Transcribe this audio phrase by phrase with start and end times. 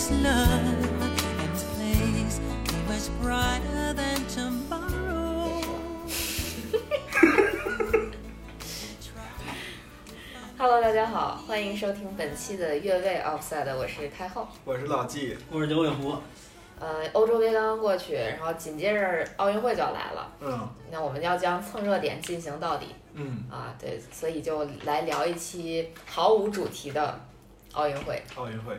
[0.00, 0.64] is love.
[1.40, 5.60] And this place be much brighter than tomorrow.
[10.56, 14.48] Hello，大家好，欢迎收听本期的越位 Offside，我是太后。
[14.64, 16.16] 我是老纪，我是九尾狐，
[16.78, 20.66] 呃，欧洲杯刚刚过去，然后紧接着奥运会就要来了，嗯。
[20.90, 22.86] 那我们要将蹭热点进行到底。
[23.12, 27.20] 嗯，啊，对，所以就来聊一期毫无主题的
[27.72, 28.74] 奥运会，奥运会，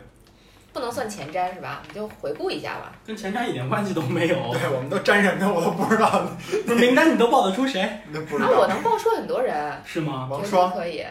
[0.72, 1.82] 不能算前瞻是吧？
[1.88, 2.92] 你就回顾一下吧。
[3.06, 4.36] 跟前瞻一点关系都没有。
[4.52, 6.26] 对，我们都沾什么的我都不知道，
[6.66, 7.82] 不是名单你都报得出谁？
[7.82, 8.50] 啊，那不知道。
[8.50, 10.26] 我能报出很多人，是吗？
[10.30, 11.04] 王霜可以。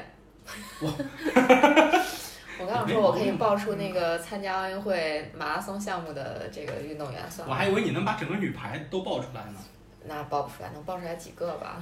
[0.81, 0.87] 我
[2.59, 9.59] 我刚想说，我可以报出那个参加奥运会马拉松项目的这个运动员，算了，我还以为你能把整个女排都报出来呢。
[10.03, 11.81] 那报不出来，能报出来几个吧？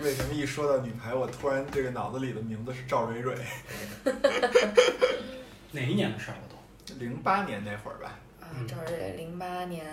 [0.00, 3.34] 为什么一说到女排，我突然这个脑子里的名字是赵蕊蕊？
[5.72, 6.51] 哪一年的事儿我都？
[6.98, 8.18] 零八年那会儿吧？
[8.40, 9.84] 啊嗯，这是零八年、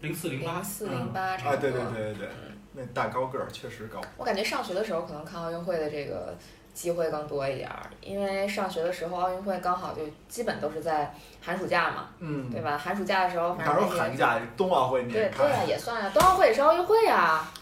[0.00, 0.64] 零四零八零。
[0.64, 1.70] 四、嗯零八差啊，不多。
[1.70, 2.28] 对对对对对，
[2.74, 4.00] 那大高个儿确实高。
[4.16, 6.36] 我感觉上学的时候可能看奥运会的这个
[6.72, 12.76] 机会更多一点儿，因为上学的时候奥运会刚好就基本都是在寒暑假嘛，嗯，对吧？
[12.78, 14.38] 寒暑假的时候，反正寒假？
[14.56, 15.68] 冬奥会你也对对呀、看？
[15.68, 17.52] 也算啊、冬奥会也是奥运会啊、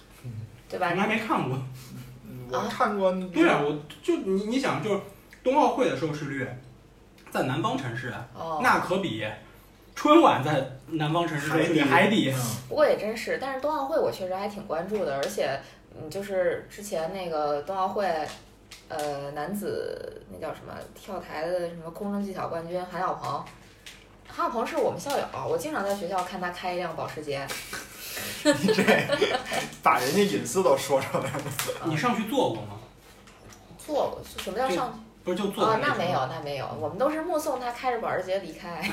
[0.69, 1.01] 对吧你？
[1.01, 1.59] 还没看过。
[2.27, 3.11] 嗯我看过。
[3.33, 5.01] 对啊，我就你你想，就是
[5.43, 6.47] 冬奥会的收视率，
[7.33, 9.27] 在南方城市，哦，那可比
[9.97, 12.31] 春晚在南方城市收视率还低。
[12.31, 15.59] 嗯不过也真是，但是冬奥会我确实还挺关注的，而且
[15.95, 18.07] 嗯，就是之前那个冬奥会，
[18.89, 23.43] 呃，男子那叫什么跳台的什么空中技巧冠军韩晓鹏，
[24.29, 27.47] 韩晓鹏是我们校友，我经常在学校看他开一辆保时捷。
[28.45, 28.83] 你这
[29.83, 31.43] 把人家隐私都说出来了。
[31.85, 32.79] 你上去坐过吗？
[33.79, 35.02] 坐过，什么叫就上？
[35.25, 38.83] 不是就坐啊，在那没有，那没有，我们都是目送他开着保时捷离开。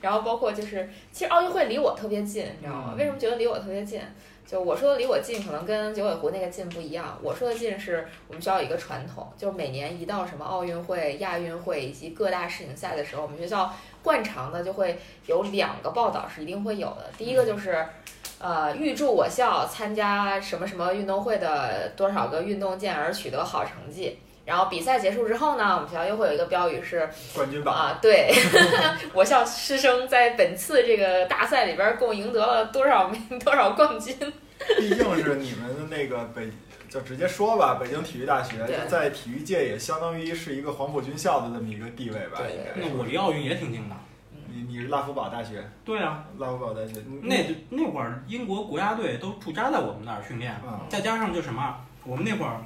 [0.00, 2.90] 然后包括就是，其实奥运会离我特别近，你知道吗？
[2.92, 4.00] 嗯为什么觉得离我特别近？
[4.46, 7.18] 就我说的离我近，可能跟九尾狐那个近不一样。
[7.22, 17.10] 我说的近是我们学校有一个传统，就是每年一到什么奥运会、亚运会以及各大世锦赛的时候，我们学校惯常的就会有两个报道是一定会有的。
[17.16, 17.88] 第一个就是，
[18.40, 24.18] 呃，预祝我校参加什么什么运动会的多少个运动健儿取得好成绩。
[24.44, 28.30] 然后比赛结束之后呢，我们学校又会有一个标语是冠军榜，啊，对，
[29.14, 34.14] 我校师生在本次这个大赛里边共赢得了多少名 多少冠军。
[34.76, 36.50] 毕竟是你们的那个北，
[36.90, 43.96] 就直接说吧，北京体育大学就在体育界也相当于是一个黄埔军校的这么一个地位吧，对那我离奥运也挺近的。
[44.54, 52.60] 你你是拉夫堡大学，对啊，拉夫堡大学，那那会儿英国国家队都驻扎在我们那儿训练，啊再加上就什么，我们那会儿，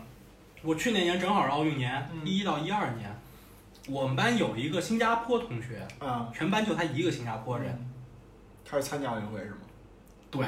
[0.63, 3.11] 我去那年正好是奥运年，嗯一一到一二年，
[3.89, 7.77] 我们班有一个新加坡同学，啊，全班就他一个新加坡人。
[8.71, 9.57] 他是参加奥运会是吗？
[10.31, 10.47] 对，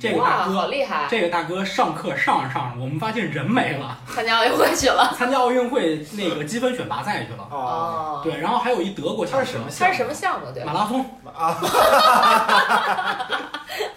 [0.00, 1.06] 这个，大哥，好厉害！
[1.10, 5.14] 这个大哥上课上着上着，我们发现人没了，参加奥运会去了。
[5.14, 7.42] 参加奥运会那个积分选拔赛去了。
[7.42, 10.46] 啊哦，对，然后还有一德国小哥他是什么，他是什么项目？
[10.64, 11.04] 马拉松，
[11.36, 11.52] 啊，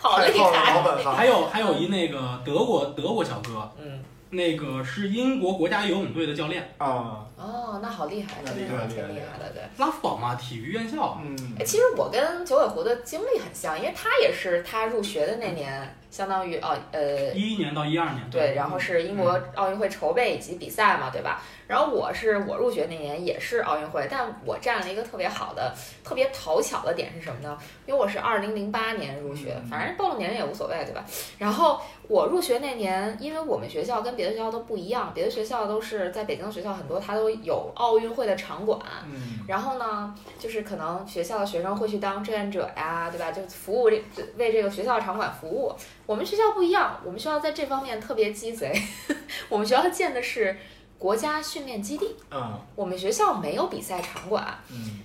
[0.02, 0.84] 好厉害！
[1.16, 4.04] 还有还有一那个德国德国小哥，嗯，
[4.34, 9.64] 那个是英国国家游泳队的教练，啊，哦，那好厉害，那真的挺厉害的，对。
[9.78, 11.20] 拉夫堡嘛，体育院校。
[11.24, 21.42] 嗯哎，其实我跟九尾狐的经历很像，因为他也是他入学的那年，相当于哦呃一一年到一二年，对，然后是英国奥运会筹备以及比赛嘛，对吧？
[21.66, 25.74] 然后我是我入学那年也是奥运会，但我占了一个特别好的、
[26.04, 27.58] 特别讨巧的点是什么呢？
[27.88, 31.04] 因为我是二零零八年入学，嗯反正暴露年龄也无所谓，对吧？
[31.40, 38.80] 然后我入学那年，因为我们学校跟别的学校都不一样，别的学校都是在北京的学校很多，它都有奥运会的场馆，
[39.12, 43.32] 嗯然后呢，就是可能学校的学生会去当志愿者呀，对吧？
[43.32, 43.98] 就服务这
[44.38, 45.74] 为这个学校场馆服务。
[46.06, 48.74] 我们学校不一样，我们学校在这方面特别鸡贼。
[49.50, 50.58] 我们学校建的是
[50.98, 54.60] 国家训练基地，嗯我们学校没有比赛场馆。
[54.70, 55.00] 嗯，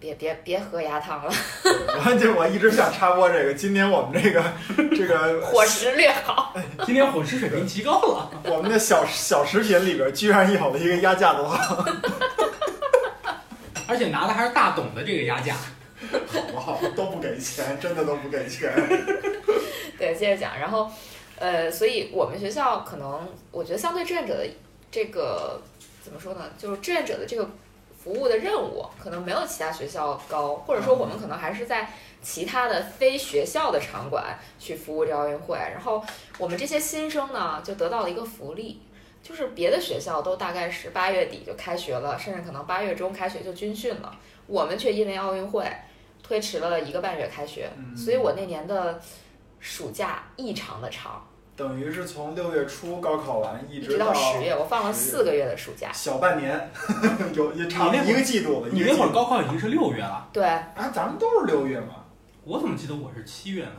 [0.00, 1.32] 别别别喝鸭汤了，
[2.06, 4.42] 我就我一直想插播这个，今年我们这个
[4.96, 6.54] 这个伙食略好。
[6.84, 8.30] 今天伙食水平提高了。
[8.44, 11.86] 我们的小小食品里边居然有了一个鸭架子汤，
[13.86, 15.54] 而且拿的还是大董的这个鸭架。
[16.26, 16.80] 好不好？
[16.96, 18.72] 都不给钱，真的都不给钱。
[19.98, 20.90] 对，接着讲，然后，
[21.38, 24.46] 呃，所以我们学校可能，我觉得相对志愿者的
[24.90, 25.60] 这个
[26.02, 26.50] 怎么说呢？
[26.56, 27.48] 就是志愿者的这个
[28.02, 31.90] 服务的任务，可能没有其他学校高，或者说我们可能还是在
[32.22, 35.56] 其他的非学校的场馆去服务这奥运会。
[35.56, 36.02] 然后
[36.38, 38.80] 我们这些新生呢，就得到了一个福利，
[39.20, 44.16] 就是别的学校都大概是八月底就开学了，甚至可能八月中开学就军训了，
[44.46, 45.64] 我们却因为奥运会
[46.28, 49.00] 推迟了一个半月开学，嗯所以我那年的
[49.58, 51.26] 暑假异常的长，
[51.56, 55.90] 等于是从六月初高考完，一一直直到到十月，我放了四个月的暑假。
[55.90, 56.70] 小半年，
[57.32, 58.68] 有也差不你那会儿多一个季度了。
[58.70, 62.04] 你那会儿高考已经是六月了，对，啊，咱们都是六月嘛。
[62.44, 63.72] 我怎么记得我是七月呢？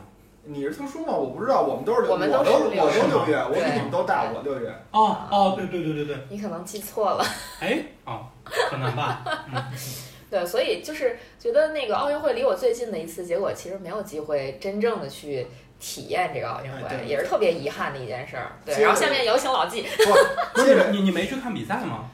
[0.43, 1.13] 你是特殊吗？
[1.13, 4.69] 我不知道，我们都是六，我们都都是六我月都六月，我比你们都大，我六月。
[4.91, 7.23] 哦哦，对对对对对，你可能记错了。
[7.59, 9.21] 哎哦，可能吧。
[9.53, 9.63] 嗯，
[10.29, 15.47] 对，所以就是觉得那个奥运会离我最近的一次，结果其实没有机会真正的去
[15.79, 18.51] 体验这个奥运会，哎也是特别遗憾的一件事儿。
[18.65, 19.81] 对，然后下面有请老纪。
[19.81, 20.13] 不，
[20.59, 22.09] 不接着是你你没去看比赛吗？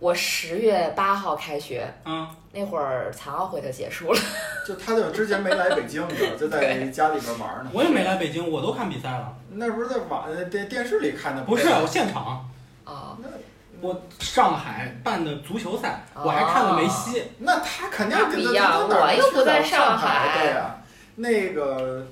[0.00, 4.20] 我十月八号开学，嗯，那会儿残奥会就结束了。
[4.66, 7.70] 就他就之前没来北京，你知道，就在家里边玩呢。
[7.72, 9.34] 我也没来北京，我都看比赛了。
[9.52, 11.42] 那不是在网呃电电视里看的？
[11.44, 12.50] 不是，我现场，
[12.84, 13.28] 啊、那
[13.84, 17.22] 我上海办的足球赛，哦我还看了梅西。
[17.38, 20.74] 那他肯定那不一样我又不在上海，对呀、
[21.16, 22.06] 那个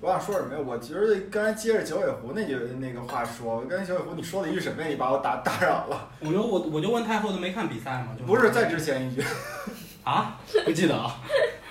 [0.00, 0.60] 我想说什么呀？
[0.64, 4.86] 我觉得刚才接着九尾狐那句那个话说，刚才九尾狐你说了一句什么呀？
[4.88, 6.08] 你把我打打扰了。
[6.20, 8.14] 我就我我就问太后都没看比赛吗？
[8.16, 9.24] 就不是再之前一句，
[10.04, 11.16] 啊，不记得啊，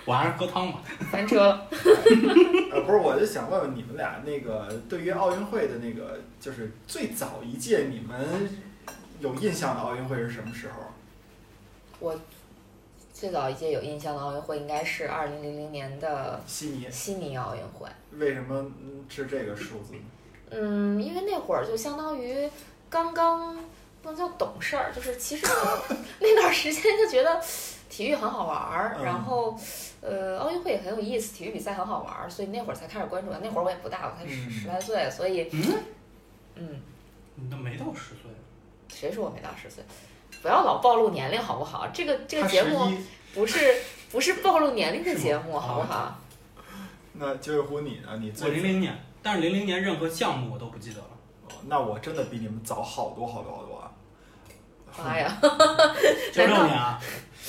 [0.03, 0.79] 我还是喝汤吧。
[1.09, 1.67] 翻车了。
[2.73, 8.49] 呃，不是，我就想问问你们俩，那个对于奥运会的那个，就是最早一届你们
[9.19, 10.75] 有印象的奥运会是什么时候？
[11.99, 12.19] 我
[13.13, 17.89] 最早一届有印象的奥运会应该是二零零零年的悉尼，悉尼奥运会。
[18.11, 20.01] 为什么嗯是这个数字呢？
[20.51, 22.49] 嗯，因为那会儿就相当于
[22.89, 23.57] 刚刚
[24.03, 25.45] 不能叫懂事儿，就是其实
[26.19, 27.41] 那段时间就觉得
[27.89, 29.59] 体育很好玩儿，嗯然后
[30.01, 33.39] 呃奥运会也很有意思，体育比赛很好玩儿，所以那会儿才开始关注的。
[33.39, 35.83] 那会儿我也不大，我才十嗯十来岁，所以嗯，
[36.55, 36.81] 嗯，
[37.33, 38.31] 你都没到十岁。
[38.89, 39.83] 谁说我没到十岁？
[40.41, 41.87] 不要老暴露年龄好不好？
[41.93, 42.91] 这个这个节目，
[43.33, 43.75] 不是
[44.11, 46.19] 不是暴露年龄的节目，好不好？
[47.13, 48.17] 那九尾狐你呢？
[48.19, 51.07] 你我零零年，但是零零年任何项目我都不记得了。
[51.49, 53.91] 哦那我真的比你们早好多好多好多啊！
[55.03, 55.37] 妈呀！
[56.31, 57.01] 九六年啊，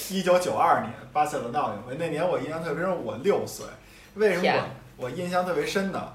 [0.08, 3.66] 一九九二年巴塞罗那奥运会那年我印象特别深，我六岁。
[4.14, 4.50] 为什么
[4.96, 6.12] 我我印象特别深呢？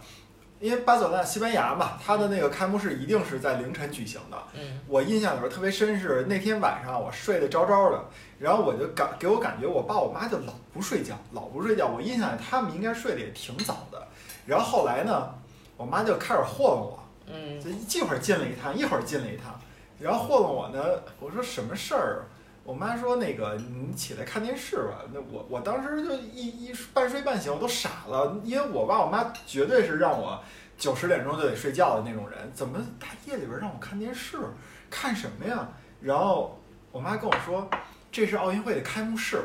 [0.63, 4.37] 因为巴塞罗那西班牙嘛，它的那个开幕式一定是在凌晨举行的。
[4.53, 8.01] 嗯我印象里边特别深是那天晚上我睡得着着的，
[8.39, 11.87] 然后我就感给我感觉我爸我妈就老不睡觉，老不睡觉。
[11.87, 14.07] 我印象里他们应该睡得也挺早的。
[14.45, 15.35] 然后后来呢，
[15.75, 19.59] 我妈就开始霍霍我，嗯就一会儿进了一趟，一会儿进了一趟，
[19.99, 20.81] 然后霍霍我呢，
[21.19, 22.23] 我说什么事儿？
[22.63, 24.99] 我妈说那个你起来看电视吧。
[25.13, 30.41] 那我我当时就一一半睡半醒，我都傻了，因为我爸我妈绝对是让我
[30.77, 34.37] 九十点钟就得睡觉的那种人，怎么大夜里边让我看电视？
[34.89, 35.67] 看什么呀？
[36.01, 36.59] 然后
[36.91, 37.69] 我妈跟我说
[38.11, 39.41] 这是奥运会的开幕式。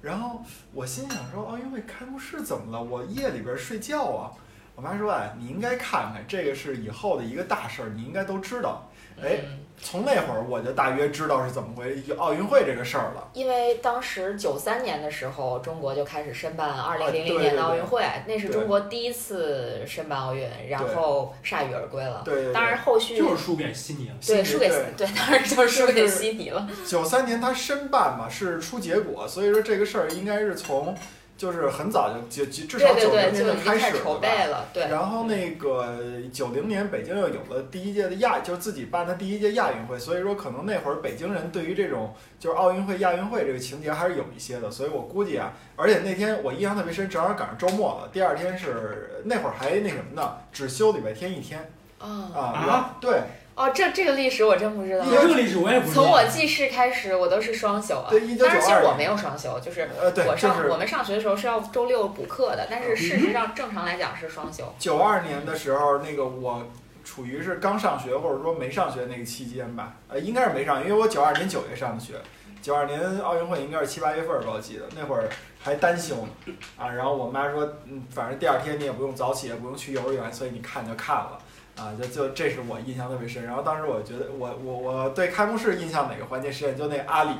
[0.00, 0.40] 然后
[0.72, 2.80] 我心想说，奥运会开幕式怎么了？
[2.80, 4.30] 我夜里边睡觉啊。
[4.76, 8.88] 我妈说，哎，你应该看看，这个是以后的一个大事儿，你应该都知道。
[9.20, 9.40] 哎，
[9.82, 13.30] 从那会儿我就大约知道是怎么回事，奥运会这个事儿了。
[13.32, 22.22] 因为当时九三年的时候，中国就开始申办二零零零年的奥运会，那是中国第一次申办奥运，然后铩羽而归了。
[22.24, 24.14] 对对对当然后续就是输给悉尼了。
[24.26, 26.68] 对输给对对，当然就是输给悉尼了。
[26.86, 30.94] 九三年他申办嘛，是出结果，所以说这个事儿应该是从
[31.38, 34.18] 就是很早就就就至少九零年就开始了吧。
[34.20, 34.68] 备了。
[34.74, 35.96] 对，然后那个
[36.30, 53.20] 九零年北京又有了第一届的亚，就是自己办的第一届亚运会，所以说可能那会儿北京人对于这种就是奥运会、亚运会这个情节还是有一些的，所以我估计啊，而且那天我印象特别深，正好赶上周末了，第二天是那会儿还那什么呢，只休礼拜天一天啊啊，啊然后对
[53.58, 55.04] 哦，这这个历史我真不知道。
[55.10, 56.02] 这个历史我也不知道。
[56.04, 58.06] 从我记事开始，我都是双休啊。
[58.08, 64.72] 对1992当然，其实我没有双休，就是我就是上我们上学的时候是要周六补课的，但是事实上正常来讲是双休。
[64.78, 66.64] 九二年的时候，那个我
[67.02, 72.14] 处于是刚上学或者说没上学那个期间吧，呃，应该是没上，因为我九二年九月上的学，
[72.62, 75.28] 九二年奥运会应该是七八月份儿吧，我记得那会儿
[75.60, 81.40] 还单休呢，啊，然后我妈说，嗯，反正第二天你也不用早起，也不用去幼儿园，所以你看就看了。
[81.78, 83.44] 啊，就就这是我印象特别深。
[83.44, 86.76] 然后当时我觉得我我我对开幕式印象哪个环节深？
[86.76, 87.30] 就那阿里，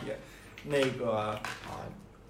[0.65, 1.41] 那个啊，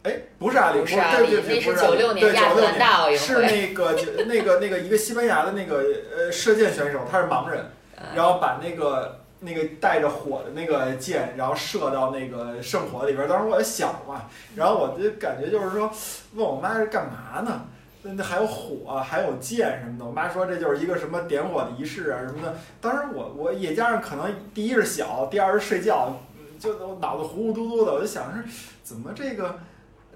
[0.04, 3.94] 哎，不是阿里，不是阿里对对对，那是不是阿里96年对96亚特兰大奥运会是那个
[4.26, 5.84] 那个那个一个西班牙的那个
[6.16, 7.64] 呃射箭选手，他是盲人，
[7.96, 13.28] 嗯然后把那个那个带着火的那个箭，然后射到那个圣火里边儿。
[13.28, 14.22] 当时我也小嘛，
[14.56, 15.92] 然后我就感觉就是说，
[16.34, 17.66] 问我妈是干嘛呢？
[18.08, 20.04] 那那还有火，还有箭什么的。
[20.04, 22.56] 我妈说这就是一个什么点火的仪式啊什么的。
[22.80, 26.18] 当时我我也加上可能第一是小，第二是睡觉，
[26.58, 28.44] 就我脑子糊糊涂涂的，我就想是
[28.82, 29.58] 怎么这个。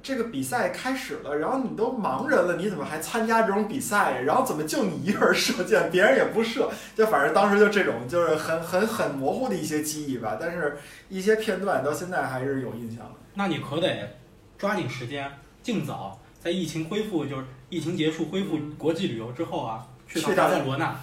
[0.04, 4.22] 这个比赛开始了，然后你都盲人了，你怎么还参加这种比赛？
[4.22, 6.68] 然后怎么就你一个人射箭，别人也不射？
[6.96, 10.36] 就反正当时就这种，就是很很很模糊的一些记忆吧。
[10.40, 10.76] 但是
[11.08, 13.12] 一些片段到现在还是有印象的。
[13.34, 14.16] 那你可得
[14.58, 15.30] 抓紧时间，
[15.62, 20.94] 尽早在疫情恢复，就是疫情结束恢复国际旅游之后啊，去趟去趟巴塞罗那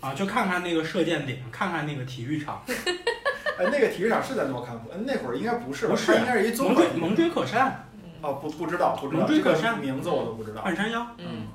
[0.00, 5.90] 啊，就看看那个射箭点，看看那个体育场， 哎，那个体育场是在诺坎普，嗯那会儿应该不是吧？
[5.92, 7.86] 不是它应该是一蒙锥蒙锥可山、
[8.22, 10.62] 哦，不不知道不知道，蒙锥这个可山名字我都不知道。
[10.62, 11.46] 半山腰，嗯，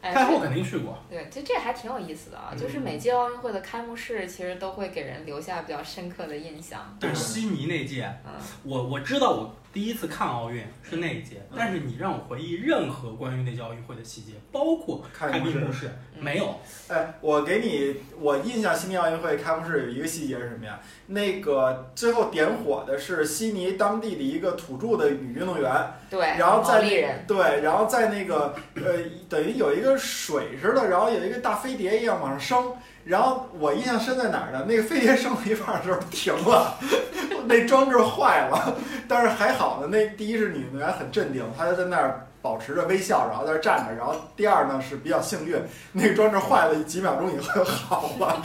[0.00, 0.98] 哎，太后肯定去过。
[1.10, 2.48] 对，这这还挺有意思的啊！
[2.52, 6.96] 嗯就是每届奥运会的开幕式，其实都会给人留下比较深刻的印象。
[6.98, 16.54] 但是悉尼那届，嗯，我我知道我第一次看奥运是那一届，嗯但是你让我回忆任何关于那届奥运会的细节，包括开开幕式幕式，嗯没有。
[16.86, 20.78] 哎，我给你，我印象悉尼奥运会开幕式有一个细节是什么呀？
[21.08, 25.70] 那个最后点火的是悉尼当地的一个土著的女运动员，
[26.08, 26.80] 对，然后在
[27.26, 28.82] 对，然后在那个呃，
[29.28, 32.72] 等于有一个水似的，然后有一个大飞碟一样往上升。
[33.04, 34.64] 然后我印象深在哪儿呢？
[34.66, 36.78] 那个飞碟升到一半的时候停了，
[37.46, 38.76] 那装置坏了。
[39.06, 43.94] 但是还好呢，那第一是女运动员很镇定，她就在那儿保持着微笑，然后在那儿站着。
[43.94, 45.56] 然后第二呢是比较幸运，
[45.92, 48.42] 那个装置坏了几秒钟以后就好了。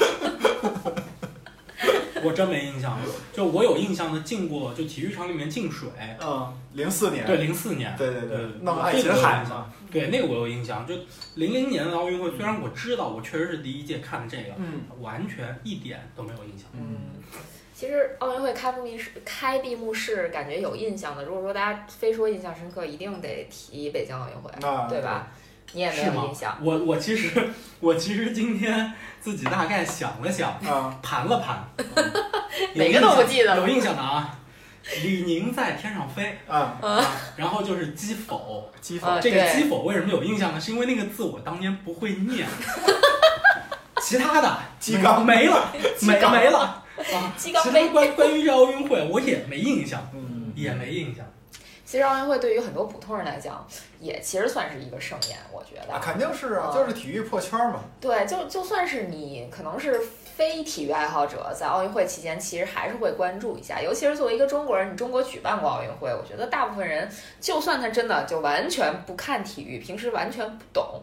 [2.23, 2.97] 我真没印象，
[3.33, 5.89] 就我有印象的进过，就体育场里面进水，
[6.21, 10.85] 嗯，零四年，对，零四年，对对对对，弄爱琴海嘛对，那个我有印象。
[10.87, 10.95] 就
[11.35, 16.67] 零零年的奥运会，虽然我知道我确实是第一届看的这个，嗯完全一点都没有印象。
[16.73, 16.97] 嗯，
[17.73, 21.23] 其实奥运会开幕式、开闭幕式，感觉有印象的。
[21.23, 25.31] 如果说大家非说印象深刻，一定得提北京奥运会，那对吧？
[25.73, 27.49] 你也没是吗有印象，我我其实
[27.79, 31.63] 我其实今天自己大概想了想，啊，盘了盘，
[32.73, 34.35] 有哪个都不记得了有印象的啊。
[35.03, 40.59] 李宁在天上飞啊，啊，然后就是击否，击啊法，这个对击否为什么有印象呢？
[40.59, 42.47] 是因为那个字我当年不会念，
[44.01, 45.71] 其他的鸡缸没了，
[46.01, 47.33] 没缸没了啊。
[47.37, 47.89] 其他鸡缸杯。
[47.89, 51.23] 关关于这奥运会我也没印象，嗯，也没印象。
[51.89, 53.65] 其实奥运会对于很多普通人来讲，
[53.99, 55.91] 也其实算是一个盛宴，我觉得。
[55.91, 57.79] 啊，肯定是啊，嗯就是体育破圈嘛。
[57.99, 59.99] 对，就就算是你可能是
[60.35, 63.81] 非体育爱好者，在奥运会期间，其实还是会关注一下。
[63.81, 67.09] 尤其是作为一个中国人，你中国举办过奥运会，我觉得大部分人，
[67.41, 71.01] 就算他真的就完全不看体育，平时完全不懂，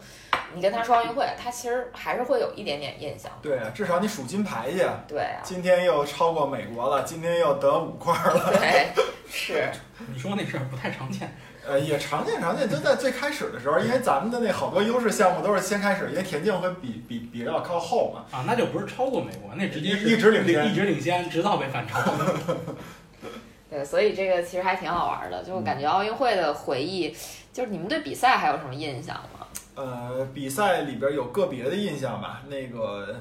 [0.55, 3.31] 你跟他说奥运会，他其实还是会有一点点印象。
[3.41, 4.77] 对啊，至少你数金牌去。
[5.07, 8.53] 对啊，今天又超过美国了，今天又得五块了。
[8.59, 8.87] 对，
[9.29, 9.69] 是，
[10.13, 11.35] 你说那事儿不太常见，
[11.67, 18.25] 呃，也常见常见，就在最开始的时候，因为咱们的那好多优势项目都是先开始，因为田径会比比比较靠后嘛。
[18.31, 21.99] 啊，那就不是超过美国，那直接是一直领先一直领先，直到被反超。
[23.69, 27.13] 对，所以这个其实还挺好玩的，就感觉奥运会的回忆，
[27.51, 29.36] 就是你们对比赛还有什么印象吗？
[29.77, 33.15] 呃，比赛里边有个别的印象吧，那个，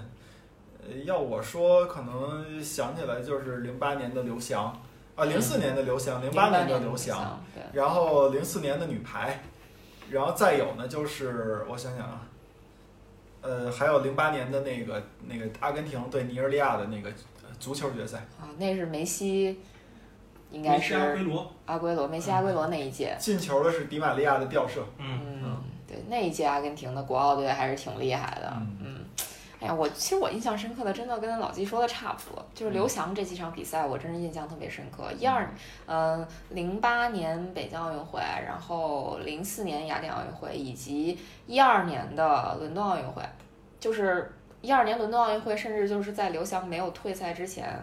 [0.80, 4.74] 呃，要我说，可能想起来就是零八年的刘翔，
[5.14, 9.42] 啊，零四年的刘翔，零八年的刘翔，对，然后零四年的女排，
[10.10, 12.22] 然后再有呢就是我想想啊，
[13.42, 17.12] 呃，还有零八年的那个那个阿根廷对尼日利亚的那个
[17.60, 19.60] 足球决赛，啊，那是梅西，
[20.50, 23.14] 应该是阿圭罗，阿圭罗，梅西阿圭罗那一届。
[23.20, 25.56] 进球的是迪玛利亚的吊射，嗯，嗯，
[25.96, 28.52] 对，那一届阿根廷的国奥队还是挺厉害的。
[28.54, 29.04] 嗯嗯，
[29.60, 35.04] 哎呀，我其实我印象深刻的，真的跟老季说的差不多，就是刘翔这几场比赛，我真是印象特别深刻。
[35.18, 35.48] 一二，
[35.86, 43.22] 嗯，零八年北京奥运会，然后零四年雅典奥运会，以及一二年的伦敦奥运会，
[43.80, 47.82] 就是一二年伦敦奥运会，甚至就是在刘翔没有退赛之前。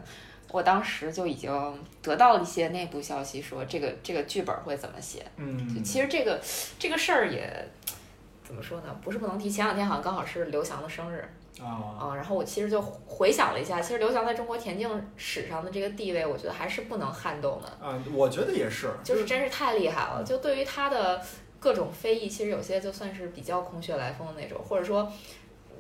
[0.52, 1.52] 我当时就已经
[2.00, 5.22] 得到了一些内部消息，说这个这个剧本会怎么写。
[5.22, 6.40] 就嗯，其实这个
[6.78, 7.68] 这个事儿也
[8.54, 8.96] 怎么说呢？
[9.02, 9.50] 不是不能提。
[9.50, 11.28] 前两天好像刚好是刘翔的生日
[11.60, 20.24] 啊，啊、然后我其实就回想了一下，其实刘翔在中国田径史上的这个地位，我觉得还是不能撼动的，嗯，我觉得也是，就是真是太厉害了。
[20.24, 21.20] 就对于他的
[21.60, 25.12] 各种非议，其实有些就算是比较空穴来风的那种，或者说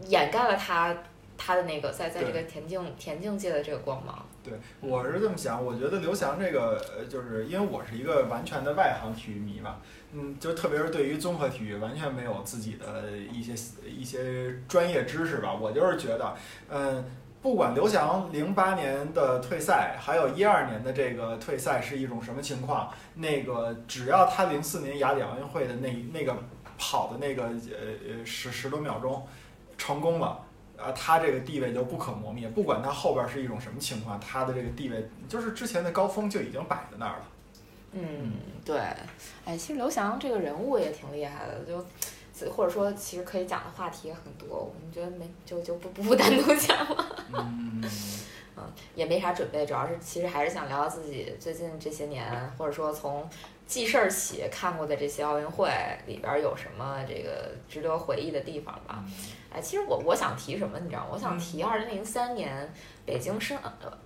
[0.07, 0.97] 掩盖了他
[1.37, 4.25] 他的那个在在这个田径田径界的这个光芒。
[4.43, 4.51] 对，
[4.81, 9.77] 我是这么想，我觉得刘翔这个，呃就是因为我是一个完全的外行体育迷嘛，
[10.13, 13.53] 嗯，就特别是对于综合体育完全没有自己的一些
[13.85, 16.35] 一些专业知识吧，我就是觉得，
[16.69, 17.03] 嗯，
[17.41, 26.35] 不管刘翔零八年的退赛，还有一二年的这个退赛是一种什么情况，那个只要他零四年雅典奥运会的那那个
[26.77, 29.25] 跑的那个呃呃十十多秒钟
[29.77, 30.45] 成功了。
[30.75, 37.25] 啊，他这个地位就不可磨灭，不管他后边是一种什么情况，他的这个地位就是之前的高峰就已经摆在那儿了。
[37.93, 38.33] 嗯，
[38.65, 38.75] 对，
[39.45, 47.25] 哎，其实刘翔这个人物也挺厉害的，就或者说其实可以讲的话题也很多，我们觉得没就就不不单独讲了。
[48.55, 48.63] 嗯，
[48.95, 52.25] 也没啥准备，主要是其实还是想聊聊自己最近这些年，
[52.57, 53.27] 或者说从
[53.65, 55.69] 记事儿起看过的这些奥运会
[56.05, 59.03] 里边儿有什么这个值得回忆的地方吧。
[59.53, 61.07] 哎，其实我我想提什么，你知道吗？
[61.11, 62.73] 我想提二零零三年
[63.05, 63.57] 北京申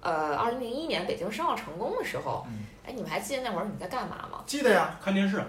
[0.02, 4.44] 呃二零零一年北京申奥成功的时候，嗯哎，你们还记得那会儿你在干嘛吗？
[4.46, 5.42] 记得呀，看电视，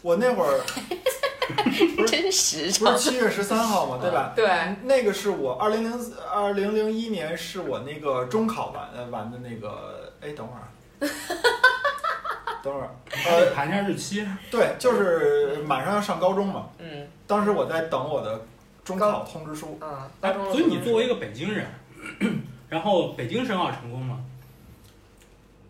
[0.00, 0.60] 我那会儿
[1.96, 4.32] 不是真实不是七月十三号嘛，对吧？
[4.34, 4.48] 对，
[4.84, 10.68] 那个是我二零零二零零一年是我那个中考完呃完的那个，哎，等会儿啊，
[12.62, 12.88] 等会儿，
[13.26, 14.26] 呃，盘一下日期。
[14.50, 18.40] 对，就是马上要上高中嘛，嗯当时我在等我的
[18.84, 19.78] 中考通知书。
[19.80, 21.66] 嗯，哎高中的所以你作为一个个北京人，
[22.68, 24.18] 然后北京申奥成功吗？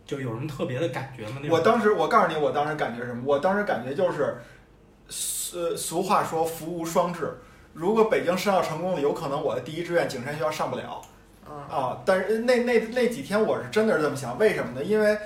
[0.05, 1.37] 就有什么特别的感觉吗？
[1.41, 3.23] 那种我当时，我告诉你，我当时感觉什么？
[3.25, 4.35] 我当时感觉就是，
[5.07, 7.37] 俗俗话说“福无双至”。
[7.73, 11.01] 如果北京申奥成功了，有可能我的第一志愿景山学校上不了
[11.49, 12.01] 嗯啊。
[12.05, 14.83] 但是那那那几天我是真的是这么想，为什么呢？
[14.83, 15.17] 因为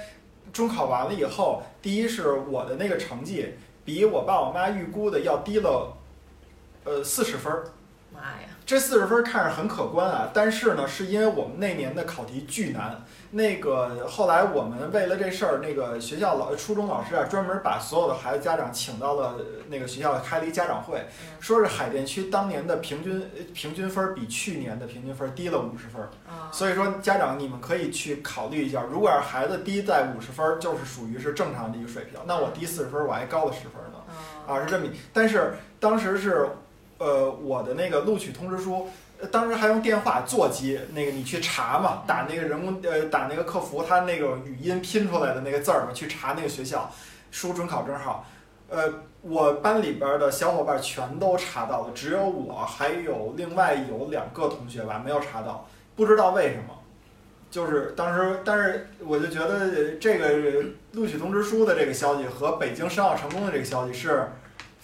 [0.53, 5.97] 中考完了以后，第一是我的那个成绩比我爸我妈预估的要低了，
[6.85, 7.65] 呃，四十分儿。
[8.11, 13.03] 妈呀，这四十分看着很可观啊，但是呢，是因为我们那年的考题巨难。
[13.31, 19.35] 那个后来我们为了这事儿，那个学校老初中老师啊，专门把所有的孩子家长请到了
[19.67, 21.05] 那个学校开了一家长会，
[21.39, 26.01] 说是海淀区当年的平均呃平均分比去年的平均分低了五十分。
[26.25, 32.17] 啊，所以说家长你们可以去考虑一下，如果要是孩子低在五十分，就是属于是正常的一个水平。
[32.25, 33.99] 那我低四十分，我还高了十分呢。
[34.47, 36.47] 啊啊，是这么，但是当时是，
[36.97, 38.87] 呃，我的那个录取通知书，
[39.19, 46.91] 呃当时还用电话座机，那个你去查嘛，打那个人工，呃，打那个客服，他那个语音拼出来的那个字儿嘛，去查那个学校，
[47.31, 48.25] 输准考证号，
[48.69, 56.73] 呃，我班里边的小伙伴全都查到了，只有我还有另外有两个同学吧没有查到，不知道为什么。
[57.49, 64.27] 就是当时，但是我就觉得这个录取通知书的这个消息和北京申奥成功的这个消息是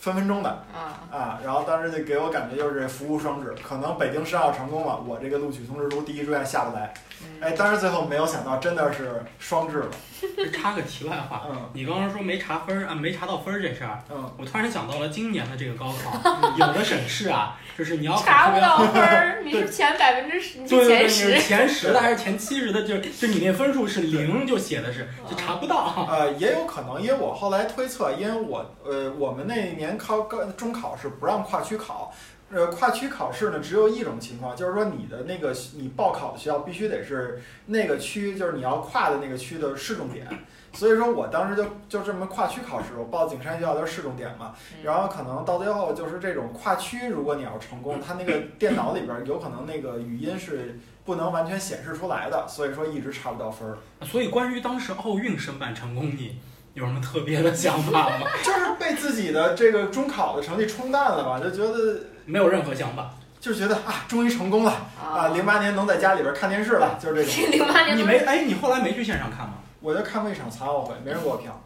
[0.03, 1.39] 分分钟的啊，啊。
[1.45, 6.93] 然后当时就给我感觉就是服务双至，可能北京申奥成功了，我这个录取通知书第一志愿下不来。
[7.39, 9.87] 哎，但是最后没有想到真的是双至了。
[10.37, 16.21] 这插个题外话，嗯你刚刚说没查分儿啊，没查到分儿这事儿，嗯，我突然想到了今年的这个高考，
[16.57, 21.47] 有的省市啊，就是你要查不到分儿， 你是前百分之十，你对对对，是前十你是。
[21.47, 22.83] 前十的还是前七十的？
[22.83, 26.07] 就就你那分数是零，就写的是就查不到。
[26.09, 32.13] 呃，也有可能，因为我后来推测，因为我呃，我们那年考高中考是不让跨区考，
[32.51, 40.27] 呃，跨区考试呢只有一种情况，就是说你的那个你报考的学校必须得是那个区，就是你要跨的那个区的市重点。
[40.75, 53.77] 所以说我当时就就这么跨区考试，我报景山学校的市重点嘛，然后可能到最后就是这种跨区，如果你要成功，它那个电脑里边儿有可能那个语音是不能完全显示出来的，所以说一直查不到分儿。
[54.03, 56.39] 所以关于当时奥运申办成功，你
[56.73, 58.27] 有什么特别的想法吗？
[58.43, 63.13] 就是被自己的这个中考的成绩冲淡了吧，就觉得没有任何想法。
[63.39, 65.27] 就觉得啊，终于成功了啊！
[65.33, 67.51] 零八年能在家里边看电视了，就是这种。
[67.51, 69.55] 零八年你没哎，你后来没去现场看吗？
[69.81, 71.61] 我就看过一场残奥会，没人给我票，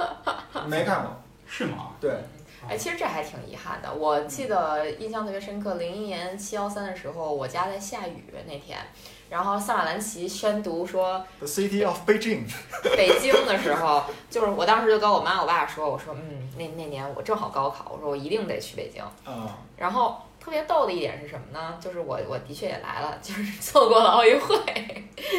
[0.68, 1.16] 没看过。
[1.46, 1.92] 是吗？
[1.98, 2.12] 对，
[2.68, 3.90] 哎，其实这还挺遗憾的。
[3.90, 8.78] 我记得印象特别深刻，零一年七幺三的时候，我家在下雨那天，
[9.30, 12.44] 然后萨马兰奇宣读说 The City of Beijing。
[12.96, 19.02] 北京的时候，就是我当时就跟我妈我爸说，我说嗯，那那年我正好高考，我说我一定得去北京。
[19.24, 21.76] 啊，然后特别逗的一点是什么呢？
[21.80, 24.56] 就是我我的确也来了， 就是错过了奥运会。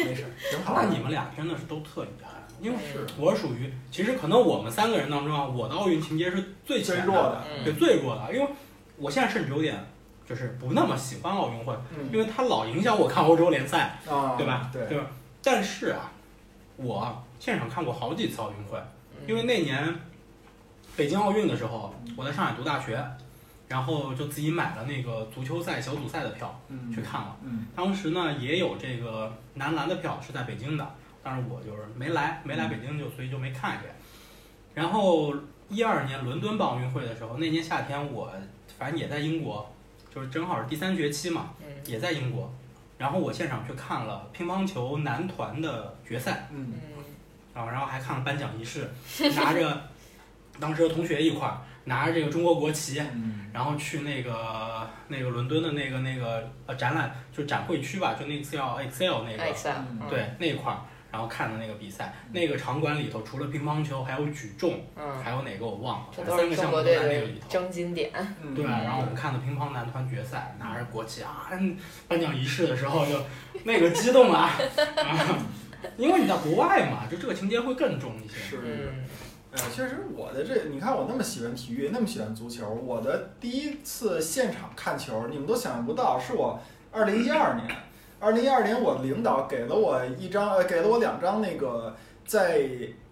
[0.04, 0.74] 没事，挺好。
[0.76, 8.48] 那你们俩真的是都特厉害，因为是我属于其实可能我们三个人当中啊，我的奥运情节是最浅的，最弱的，对最弱的，因为
[8.98, 9.74] 我现在甚至有点
[10.26, 11.72] 就是不那么喜欢奥运会，
[12.12, 14.68] 因嗯为它老影响我看欧洲联赛，啊，对吧？
[14.72, 15.06] 对，对吧？
[15.42, 16.10] 但是啊，
[16.76, 18.78] 我现场看过好几次奥运会，
[19.26, 19.94] 因为那年
[20.96, 23.02] 北京奥运的时候，我在上海读大学，
[23.68, 27.36] 然后就自己买了那个足球赛小组赛的票嗯去看了。
[27.44, 33.94] 嗯当时呢也有这个男篮的票是在北京的，但是我就是没来，没来北京就所以就没看见。
[34.74, 35.34] 然后
[35.68, 38.32] 一二年伦敦办奥运会的时候，那年夏天我
[38.78, 39.72] 反正也在英国，
[40.16, 42.50] 就是正好是第三学期嘛，嗯也在英国。
[42.96, 48.88] 然后我现场去看了乒乓球男团的决赛，嗯嗯啊，然后还看了颁奖仪式，
[49.36, 49.88] 拿着
[50.58, 59.74] 当时的同学一块儿拿着这个中国国旗，嗯然后去那个那个伦敦的那个那个呃展览，就展会区吧，就那个叫 Excel 那个，，Excel，
[60.08, 60.80] 对那一块儿，
[61.16, 67.48] 然后看的那个比赛，那个场馆里头除了乒乓球，还有举重，嗯，还有哪个我忘了，这反正三个都是中国项目都在那个里头。
[67.48, 68.10] 争金点。
[68.42, 71.74] 嗯对，然后我们看的乒乓男团决赛，拿着国旗啊，嗯
[72.06, 73.18] 颁奖仪式的时候就
[73.64, 74.50] 那个激动啊，
[74.96, 75.38] 啊，
[75.96, 78.34] 因为你在国外嘛，就这个情节会更重一些。
[78.34, 78.58] 是。
[78.62, 79.04] 嗯
[79.52, 86.60] 呃，确实，我的这，你看我那么喜欢体育，那么喜欢足球，我的第一次现场看球，你们都想象不到，是我
[86.92, 87.66] 二零一二年，
[88.18, 91.94] 二零一二年我领导给了我一张，呃，给了我两张那个
[92.26, 92.62] 在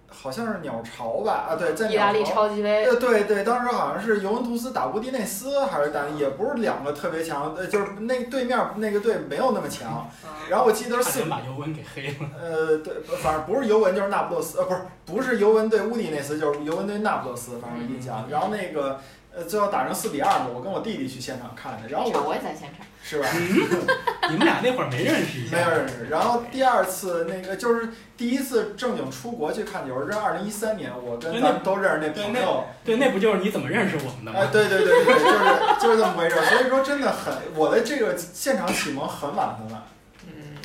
[0.09, 2.35] 好像是鸟巢吧，啊，对，在意大利鸟巢。
[2.35, 10.09] 超级杯，呃，对对，当时好像是尤文图斯打乌迪内斯，还是打，也不是两个特别强，呃，就是那对面那个队没有那么强。
[10.25, 12.31] 嗯然后我记得是四把尤文给黑了。
[12.38, 18.27] 呃，对，反正不是尤文就是那不勒斯，呃，不是不是尤文对乌迪内斯，就是尤文对那不勒斯，反正印象。
[18.29, 19.01] 然后那个
[19.37, 22.87] 呃，最后打成四比二嘛，我跟我弟弟去现场看的，然后我我也在现场。
[23.07, 23.29] 是吧？
[24.31, 25.57] 你们俩那会儿没认识一下？
[25.59, 26.07] 没有认识。
[26.09, 34.51] 然后第二次那个就是第一次正经出国去看球，是二零一三年，我跟对咱们都认识那朋友，对，那不就是你怎么认识我们的哎，吗？
[34.51, 36.44] 对对对对对，就是就是这么回事儿。
[36.47, 39.83] 所以说真的很，我的这个现场启蒙很晚很晚。
[40.27, 40.57] 嗯，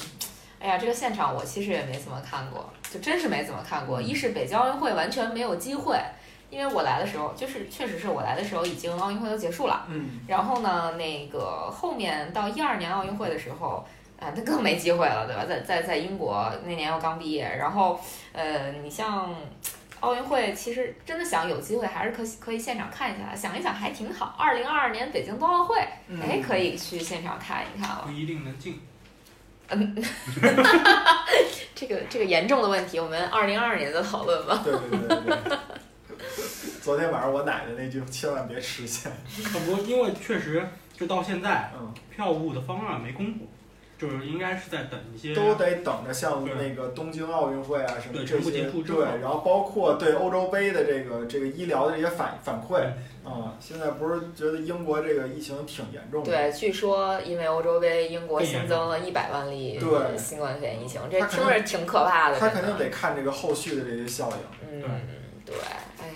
[0.62, 4.02] 哎呀，这个现场我其实也没怎么看过，就真是没怎么看过。
[4.02, 6.00] 一是北京奥运会完全没有机会，
[6.50, 9.86] 因为我来的时候，就是确实是我来的时候已经奥运会都结束了。
[9.90, 13.86] 嗯然后呢，那个后面到一二年奥运会的时候，
[14.20, 15.46] 啊，那更没机会了，对吧？
[15.48, 18.00] 在在在英国那年我刚毕业，然后
[18.34, 19.34] 呃，你像
[20.00, 24.34] 奥运会，其实真的想有机会还是可可以现场看一下，想一想还挺好。
[24.38, 28.12] 二零二二年北京冬奥会，嗯，哎，可以去现场看一看了不。
[28.12, 28.82] 一定能进。
[29.72, 29.96] 嗯
[31.76, 34.60] 这个这个严重的问题，我们二零二二年再讨论吧。
[34.64, 35.58] 对对对对对。
[36.90, 39.12] 昨天晚上我奶奶那句千万别实现。
[39.14, 39.18] 啊，
[39.64, 40.66] 不过因为确实
[40.98, 41.94] 就到现在，嗯。
[42.16, 43.48] 票务的方案没公布，
[43.96, 45.36] 就是应该是在等一些。
[45.36, 52.82] 都得等着像那个东京奥运会啊什么这些，对，然后包括对欧洲杯的这个这个医疗的这些反反馈，
[53.24, 62.40] 啊、现在不是觉得英国这个疫情挺严重的，对，据说因为欧洲杯，英国新增了一百万例对新冠肺炎疫情，这听着挺可怕的。
[62.40, 64.82] 他肯定得看这个后续的这些效应。
[64.82, 64.82] 嗯
[65.46, 65.62] 对，对，
[66.02, 66.14] 哎呀，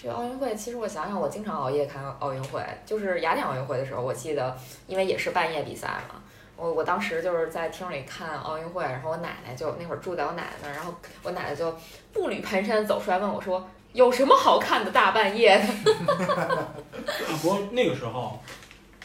[0.00, 6.22] 这个奥运会，其实我想想，我经常熬夜看奥运会，就是雅典奥运会的时候，我记得，因为也是半夜比赛嘛。
[6.56, 11.74] 我我当时就是在厅里看奥运会，然后我奶奶就那会儿住在我奶奶那儿，然后我奶奶就
[12.12, 14.90] 步履蹒跚走出来问我说：“有什么好看的？
[14.90, 15.92] 大半夜的。
[16.36, 16.68] 啊，
[17.40, 18.42] 不过那个时候，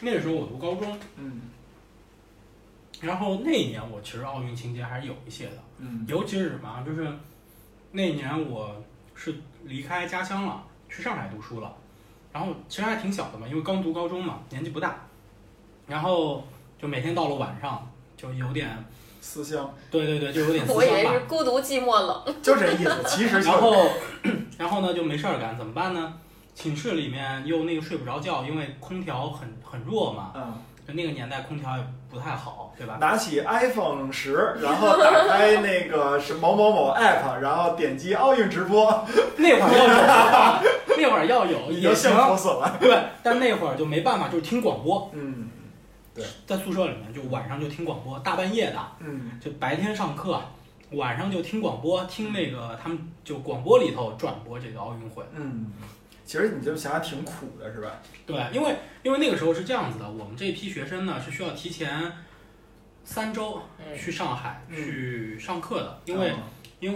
[0.01, 1.41] 那个时候我读高中，嗯
[3.01, 7.07] 然后那一年我其实奥运情节还是有一些的，嗯尤其是什么啊，就是
[7.91, 8.75] 那一年我
[9.13, 10.63] 是离开家乡了，
[10.95, 11.71] 去上海读书了，
[12.31, 14.95] 然后其实还挺小的嘛，因为刚读高中嘛，年纪不大，
[15.87, 16.43] 然后
[16.81, 18.69] 就每天到了晚上就有点，
[19.21, 21.19] 思乡对对对，就有点”思我以为乡吧。
[21.19, 22.23] 是孤独寂寞冷。
[22.41, 23.89] 就这意思，其实就然后，
[24.57, 26.13] 然后呢就没事儿干，怎么办呢？
[26.53, 30.53] 寝室里面又那个睡不着觉，因为空调很很弱嘛，嗯，
[30.87, 32.97] 就那个年代空调也不太好，对吧？
[33.01, 39.05] 拿起 iPhone 十，然后打开那个是某某某 app，然后点击奥运直播，
[39.35, 40.61] 那会儿要有啊，
[41.01, 42.11] 那会儿要有也行。
[42.79, 45.49] 对，但那会儿就没办法，就是听广播，嗯
[46.13, 50.41] 对在宿舍里面就晚上就听广播，大半夜的，嗯就白天上课，
[50.91, 55.23] 晚上就听广播，听那个他们就广播里头转播这个奥运会。
[55.33, 55.73] 嗯，
[56.25, 57.99] 其实你这想想挺苦的，是吧？
[58.25, 62.09] 对，因为因为那个时候是这样子的，我们这批学生呢是需要提前
[63.03, 66.43] 三周嗯，去上海嗯去上课的，因为嗯
[66.79, 66.95] 因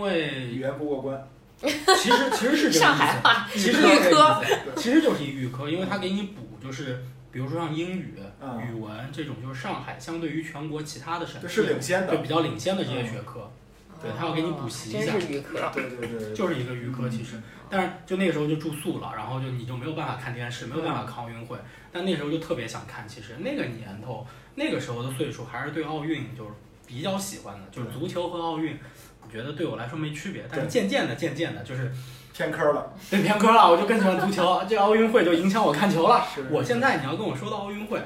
[0.55, 1.27] 语言不过关，
[1.61, 4.43] 其实其实是这个上意思，海话，其实是预科，
[4.75, 7.03] 其实就是一预科，因为他给你补就是。
[7.31, 12.23] 比如说像英语、嗯语文这种，就是上海相对于全国其他的省这市是领先的就。
[12.23, 13.51] 比较领先的这些学科，
[14.01, 15.59] 对他要给你补习一下真是预科。
[15.71, 17.39] 对对对对，就是一个预科其实。
[17.69, 21.55] 但是就那个时候就住宿了，然后就你就没有办法看电视，没有办法看奥运会。
[21.91, 26.49] 但那时候就特别想看，其实那个年头那个时候的岁数还是对奥运就是
[26.87, 28.79] 比较喜欢的，就是足球和奥运，我
[29.31, 31.91] 觉得对我来说没区别，但是渐渐的渐渐的，就是
[32.33, 32.93] 偏科了。
[33.09, 36.45] 对偏科了，我就更喜欢足球，这奥运会就影响我看球了是。
[36.49, 38.01] 我现在你要跟我说到奥运会，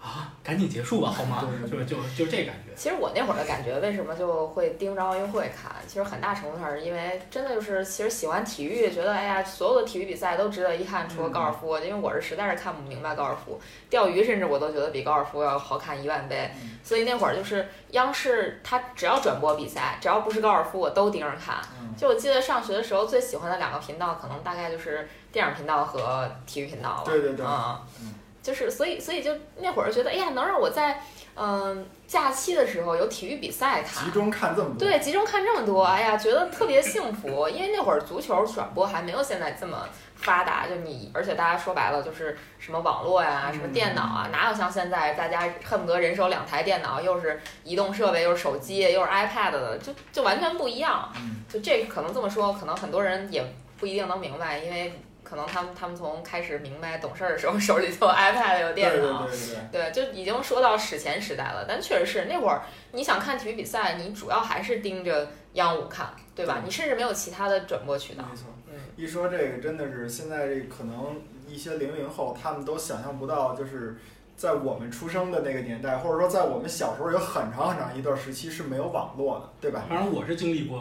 [0.00, 1.44] 啊，赶紧结束吧，好吗？
[1.68, 2.72] 对就就就这感觉。
[2.76, 5.72] 其实我那会儿的感觉，为什么就会盯着奥运会看？
[5.86, 16.50] 其实很大程度上是因为真的就是，其实喜欢体育，觉得哎呀，所有的体育比赛都值得一看，除了高尔夫，因为我是实在是看不明白高尔夫，钓鱼甚至我都觉得比高尔夫要好看一万倍。
[16.62, 21.56] 嗯所以那会儿就是央视，它只要转播比赛，只要不是高尔夫，我都盯着看。
[21.80, 27.02] 嗯就我记得上学的时候，最喜欢的两个频道，可能大概就是电影频道和体育频道了。
[27.04, 28.14] 对对对嗯嗯，
[28.48, 30.98] 就是所以所以就那会儿觉得，哎呀，能让我在
[31.40, 34.78] 嗯、假期的时候有体育比赛看，集中看这么多。
[34.78, 37.46] 对，集中看这么多，哎呀，觉得特别幸福。
[37.46, 51.12] 因为那会儿足球转播还没有现在这么发达，就你，而且大家说白了就是什么网络呀、什么电脑啊，哪有像现在大家恨不得人手两台电脑，又是移动设备，又是手机，又是 iPad 的，就就完全不一样。
[51.16, 53.44] 嗯就这可能这么说，可能很多人也
[53.78, 59.26] 不一定能明白，因为可能他们他们从开始明白懂事儿的时候， 手里就有 iPad 有对对电脑。
[59.26, 59.92] 对对对。
[59.92, 62.62] 对，就已经说到史前时代了，但确实是那会儿，
[62.92, 66.54] 你想看体育比赛，你主要还是盯着央五看，对吧？
[66.60, 68.24] 对你甚至没有其他的转播渠道。
[68.30, 73.96] 没错，嗯，一说这个，真的是现在这可能一些零零后，他们都想象不到，就是
[74.36, 79.84] 在我们出生的那个年代，或者说在我们小时候有很长很长一段时期是没有网络的，对吧？
[79.88, 80.78] 反正我是经历过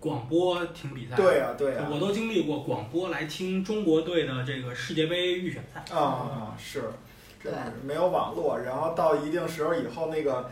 [0.00, 5.82] 广播听比赛，对呀、对呀、我都经历过广播来听中国队的这个世界杯预选赛。
[5.94, 6.84] 啊啊是，
[7.42, 10.50] 真的是没有网络，然后到一定时候以后，那个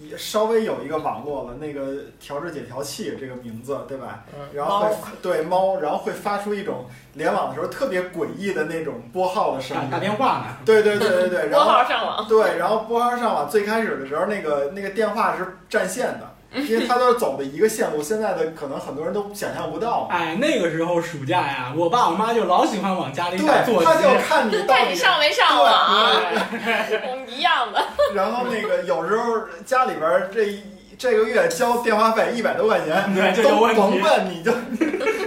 [0.00, 4.24] 也稍微有一个网络了，那个调制解调器这个名字，对吧？
[4.34, 4.96] 嗯，然后会猫。
[5.22, 9.90] 对猫，然后会发出一种联网的时候特别诡异的那种拨号的声音。
[9.90, 18.02] 打打电话呢，对对对对对， 然拨后号上网，对，然后拨号上网最开始的时候，那个那个电话是占线的，因为他都是走的一个线路。
[18.02, 20.08] 现在的可能很多人都想象不到。
[20.10, 24.08] 哎，那个时候暑假呀，我爸我妈就老喜欢往家里打座对，他就。
[24.26, 24.94] 看你到看你底。
[24.96, 26.22] 上没上网，
[26.88, 27.84] 对我们一样的。
[28.14, 30.62] 然后那个有时候家里边儿这一
[30.98, 34.52] 这个月交电话费一百多块钱， 都甭问，你就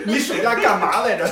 [0.05, 1.27] 你暑假干嘛来着？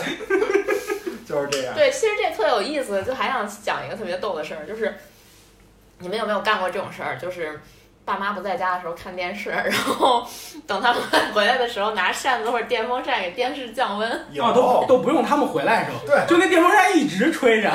[1.27, 1.73] 就是这样。
[1.73, 4.95] 对，其实这特有意思，就还想讲一个特别逗的事儿，就是
[5.99, 7.17] 你们有没有干过这种事儿？
[7.17, 7.59] 就是
[8.07, 10.25] 爸妈不在家的时候看电视，然后
[10.65, 11.03] 等他们
[11.35, 14.25] 回来的时候拿扇子或者电风扇给电视降温。
[14.31, 17.69] 有啊，都都不用他们回来的时候，对就那电风扇一直吹着。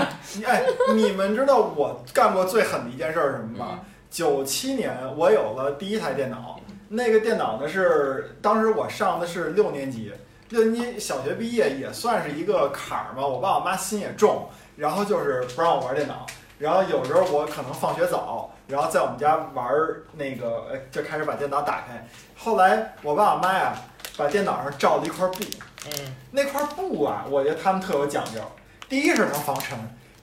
[0.47, 0.62] 哎，
[0.95, 3.81] 你们知道我干过最狠的一件事儿是什么吗？
[4.11, 10.11] 九七年我有了第一台电脑，那个电脑呢是当时我上的是六年级，
[10.49, 13.27] 六年级小学毕业也算是一个坎儿吧。
[13.27, 16.25] 我爸我妈心也重，然后就是不让我玩电脑，
[16.59, 22.07] 然后有时候我可能放学早，然后在我们家玩儿那个，呃就开始把电脑打开。
[22.37, 23.75] 后来我爸我妈呀，
[24.16, 25.44] 把电脑上罩了一块布，
[25.87, 28.40] 嗯，那块布啊，我觉得他们特有讲究。
[28.88, 29.79] 第一是能防尘，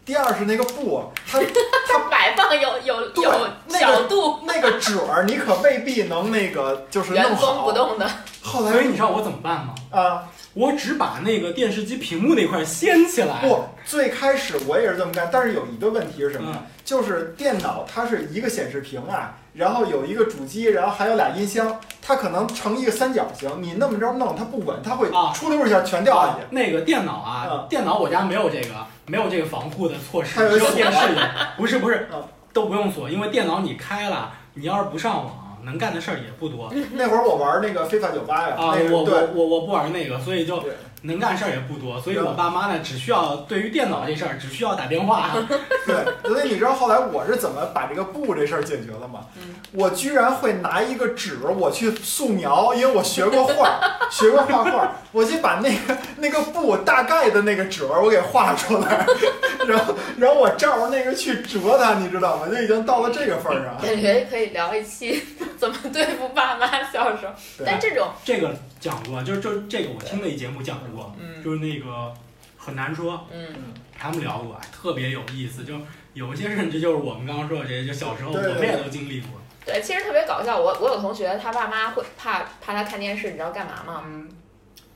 [0.05, 7.63] 第二是那个布，它它 摆放有有有角度，那个褶儿，你可未必能那个就是弄原封好。
[7.63, 8.07] 不动的。
[8.41, 9.75] 后来所以你知道我怎么办吗？
[9.91, 13.41] 啊，我只把那个电视机屏幕那块掀起来。
[13.41, 16.57] 不，最开始我也是这么干，但是有一个问题是什么呢？
[16.59, 26.39] 嗯就是电脑它是一个显示屏啊，然后有一个主机，然后还有俩音箱，它可能成一个三角形，你那么着弄它不稳，它会啊出溜一下全掉下去。
[26.49, 28.73] 那个电脑啊，嗯电脑我家没有这个，
[29.05, 31.21] 没有这个防护的措施，它有只有电视有。
[31.57, 38.65] 不是不是嗯，都不用锁，因为电脑你开了，你要是不上网，能干的事儿也不多那会儿我玩那个非法酒吧呀，啊。
[38.69, 41.99] 我那个对我我我不玩那个，所以就对能干事儿也不多。
[42.01, 45.31] 所以我爸妈呢，只需要对于电脑这事儿，只需要打电话。
[45.85, 45.95] 对，
[46.29, 49.21] 所以你知道后来我是怎么把这个布这事儿解决了吗？
[49.37, 59.05] 嗯我居然会拿一个纸，我去素描，因为我学过画，学过画画，我就把那个那个布大概的那个褶儿我给画出来，
[59.67, 62.47] 然后然后我照着那个去折它，你知道吗？
[62.47, 63.77] 就已经到了这个份儿上。
[63.79, 65.23] 感觉可以聊一期
[65.55, 67.33] 怎么对付爸妈小时候。
[67.63, 72.13] 但这种，这个讲过，就是就是这个我听那节目讲过，嗯就是那个
[72.57, 75.63] 很难说，嗯，他们聊过，哎特别有意思。
[75.63, 75.75] 就
[76.13, 79.31] 有一些甚至就是我们刚刚说的这些，就小时候我们也都经历过。
[79.65, 80.57] 对，其实特别搞笑。
[80.57, 84.03] 我我有同学，他爸妈会怕怕他看电视，你知道干嘛吗？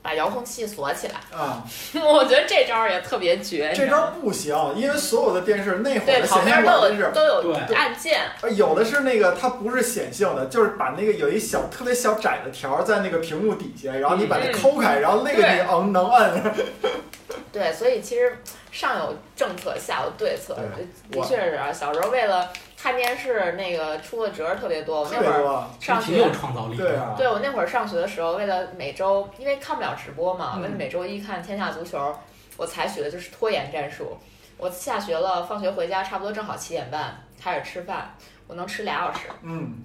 [0.04, 1.14] 嗯把遥控器锁起来。
[1.34, 1.64] 啊，
[1.96, 3.72] 我觉得这招儿也特别绝。
[3.74, 7.02] 这招不行，因为所有的电视那会儿的显像都管电视。
[7.04, 16.42] 有都有按键，呃，有的是那个，它不是显性的，就是把那个有一小特别小窄的条儿在那个屏幕底下，然后你把它嗯抠开，然后那个对你嗯能摁。
[17.50, 18.38] 对，所以其实
[18.70, 20.54] 上有政策，下有对策。
[21.10, 22.50] 的确是啊，小时候为了
[22.84, 25.00] 看电视那个出的折儿特别多。
[25.00, 25.64] 我那会儿。
[25.80, 26.84] 上挺有学，创造力的。
[26.84, 32.14] 对啊，对我那会儿上学的时候，为了每周因为看不了直播嘛，嗯为了每周一看天下足球，
[32.58, 34.18] 我采取的就是拖延战术。
[34.58, 38.14] 我下学了，放学回家差不多正好七点半开始吃饭，
[38.46, 39.76] 我能吃俩小时，嗯，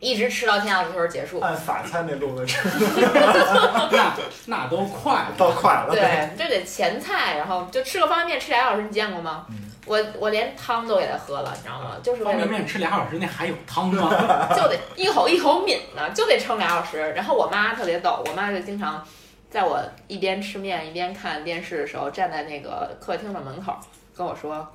[0.00, 1.38] 一直吃到天下足球结束。
[1.38, 2.58] 按法餐那路子吃，
[3.92, 4.16] 那
[4.46, 5.28] 那都快了。
[5.38, 5.90] 到快了。
[5.94, 9.46] 对，就得前菜，然后就吃个方便面吃俩小时，你见过吗？
[9.50, 11.96] 嗯我我连汤都给他喝了，你知道吗？
[12.02, 14.10] 就是方便面吃俩小时，那还有汤吗？
[14.54, 16.98] 就得一口一口抿呢，就得撑俩小时。
[17.12, 19.02] 然后我妈特别逗，我妈就经常
[19.50, 23.74] 在我一边吃面一边看电视的时候，站在那个客厅的门口
[24.14, 24.68] 跟我说：“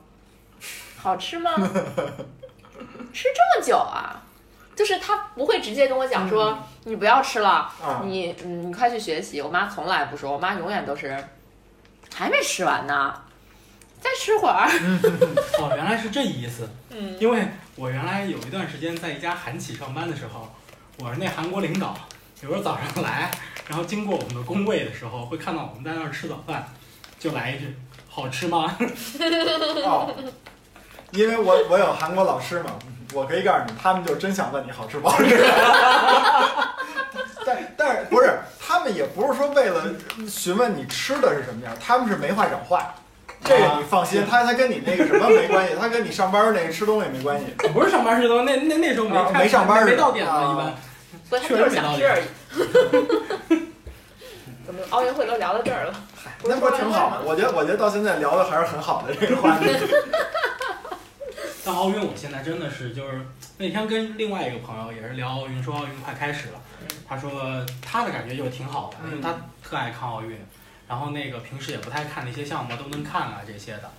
[0.98, 1.52] 好吃吗？
[3.14, 4.20] 吃这么久啊？”
[4.76, 7.50] 就是她不会直接跟我讲说、你不要吃了，
[7.80, 9.40] 啊，你嗯你快去学习。
[9.40, 11.16] 我妈从来不说，我妈永远都是
[12.16, 13.14] 还没吃完呢，
[14.04, 14.68] 再吃会儿。
[15.60, 16.70] 哦，原来是这意思。
[16.90, 20.54] 嗯，因为我原来有一段时间在一家韩企上班的时候，
[21.00, 21.96] 我是那韩国领导，
[22.42, 23.32] 有时候早上来，
[23.68, 26.68] 然后经过我们的工位的时候，会看到我们在那儿吃早饭，
[27.18, 27.76] 就来一句
[28.10, 28.76] ：“好吃吗
[29.86, 30.14] 哦，
[31.12, 32.72] 因为我我有韩国老师嘛，
[33.14, 35.26] 我可以告诉你，他们就真想问你好吃不好吃。
[37.46, 39.84] 但但是不是他们也不是说为了
[40.30, 42.94] 询问你吃的是什么样，他们是没话找话。
[43.44, 47.46] 这个你放心，他他跟你那个什么没关系，他跟你上班那个吃东西没关系。
[47.74, 50.76] ”不是上班吃东西，那那那时候没没上班没到点呢，啊一般。
[51.30, 52.24] 所以她就是想吃而已。
[54.66, 55.94] 怎么奥运会都聊到这儿了？
[56.46, 57.18] 那不是挺好吗？
[57.26, 59.66] 我觉得我觉得到现在聊的还是很好的这个话题。
[61.66, 63.22] 但奥运，我现在真的是就是
[63.58, 66.60] 那天跟另外一个朋友也是聊奥运，说奥运快开始了，
[67.08, 67.32] 他说
[67.82, 70.38] 他的感觉就挺好的，因为他特爱看奥运，
[70.88, 73.92] 然后那个平时也不太看那些项目，都能看啊这些的。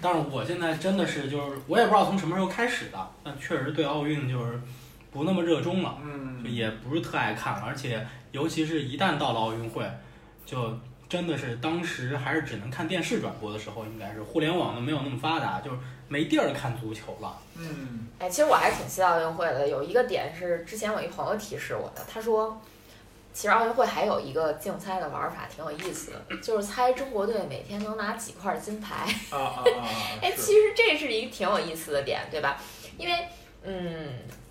[0.00, 4.60] 但是我现在真的是就是我也不知道从什么时候开始的，但确实对奥运就是
[5.10, 9.90] 不那么热衷了，就嗯，也不是特爱看了，而且尤其是一旦到了奥运会，
[10.44, 17.38] 就真的是当时还是只能看电视转播的时候，应该是互联网的没有那么发达，就是没地儿看足球了。
[17.56, 19.68] 嗯哎，其实我还挺期待奥运会的。
[19.68, 22.60] 有一个点是之前我一朋友提示我的，他说，
[23.32, 29.06] 其实奥运会还有一个竞猜的玩法挺有意思的， 就是猜中国队每天能拿几块金牌。
[29.30, 29.88] 啊啊啊啊！
[30.22, 32.56] 哎，其实这是一个挺有意思的点，对吧？
[32.98, 33.28] 因为，
[33.64, 34.08] 嗯，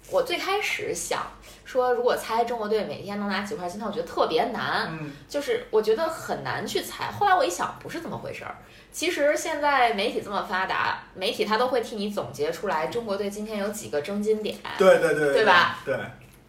[0.10, 1.22] 我最开始想
[1.64, 7.12] 说，如果猜中国队每天能拿几块金牌，我觉得特别难，嗯就是我觉得很难去猜。
[7.12, 8.56] 后来我一想，不是这么回事儿。
[8.92, 15.80] 其实现在媒体这么发达，媒体它都会替你总结出来中国队今天有几个争金点，对对对对吧？
[15.86, 15.96] 对，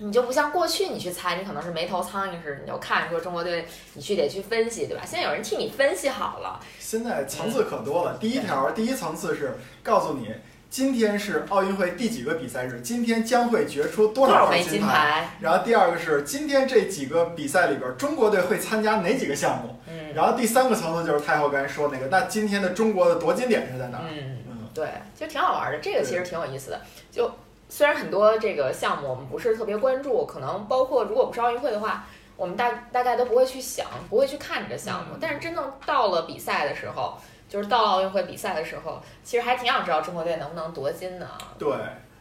[0.02, 5.02] 你就不像过去你去猜，你可能是没头苍蝇似的，你就看说中国队，你去得去分析，对吧？
[5.06, 8.18] 现在有人替你分析好了，现在层次可多了。
[8.18, 10.34] 第一条，第一层次是告诉你，
[10.68, 15.36] 今天是奥运会第几个比赛日，今天将会决出多多少枚金金牌？
[15.40, 19.78] 然后第二个是今天这几个比赛里边，中国队会参加哪几个项目？
[19.88, 24.04] 嗯然后第三个层次就是太后刚才说那个，那今天的中国的夺金点是在哪儿？
[24.10, 24.38] 嗯。
[24.48, 26.80] 嗯对，其实挺好玩的，这个其实挺有意思的。
[27.10, 27.30] 就
[27.72, 32.04] 虽然很多这个项目我们不是特别关注，可能包括如果不是奥运会的话，
[32.36, 35.18] 我们大大概都不会去想，不会去看这个项目嗯。
[35.18, 37.16] 但是真正到了比赛的时候，
[37.48, 41.38] 就是到了奥运会比赛的时候，其实还挺想知道中国队能不能夺金的啊。
[41.58, 41.72] 对，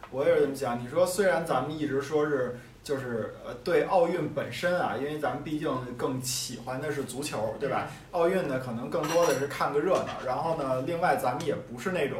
[0.09, 0.81] 我也是这么想。
[0.81, 7.89] 你说，虽然咱们一直说是就是呃对奥运本身啊，因为咱们毕竟更喜欢的是足球，对吧？
[8.11, 10.25] 奥运呢，可能更多的是看个热闹。
[10.25, 12.17] 然后呢，另外咱们也不是那种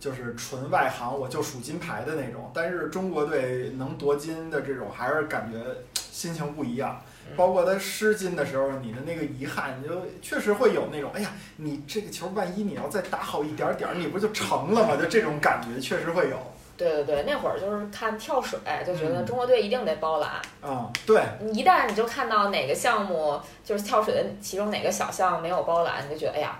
[0.00, 2.50] 就是纯外行，我就数金牌的那种。
[2.52, 5.58] 但是中国队能夺金的这种，还是感觉
[5.94, 7.00] 心情不一样。
[7.36, 14.96] 包括他失金的时候，你的那个遗憾，你就确实会有那种，哎呀，你这个球万一你要再打好一点点儿，你不就成了吗？
[15.00, 16.36] 就这种感觉确实会有。
[16.76, 20.40] 对对对，那会儿就是看跳水，就觉得嗯中国队一定得包揽。
[20.62, 26.58] 嗯、对，你一旦你就看到哪个项目就是跳水的其中哪个小项没有包揽，你就觉得哎呀，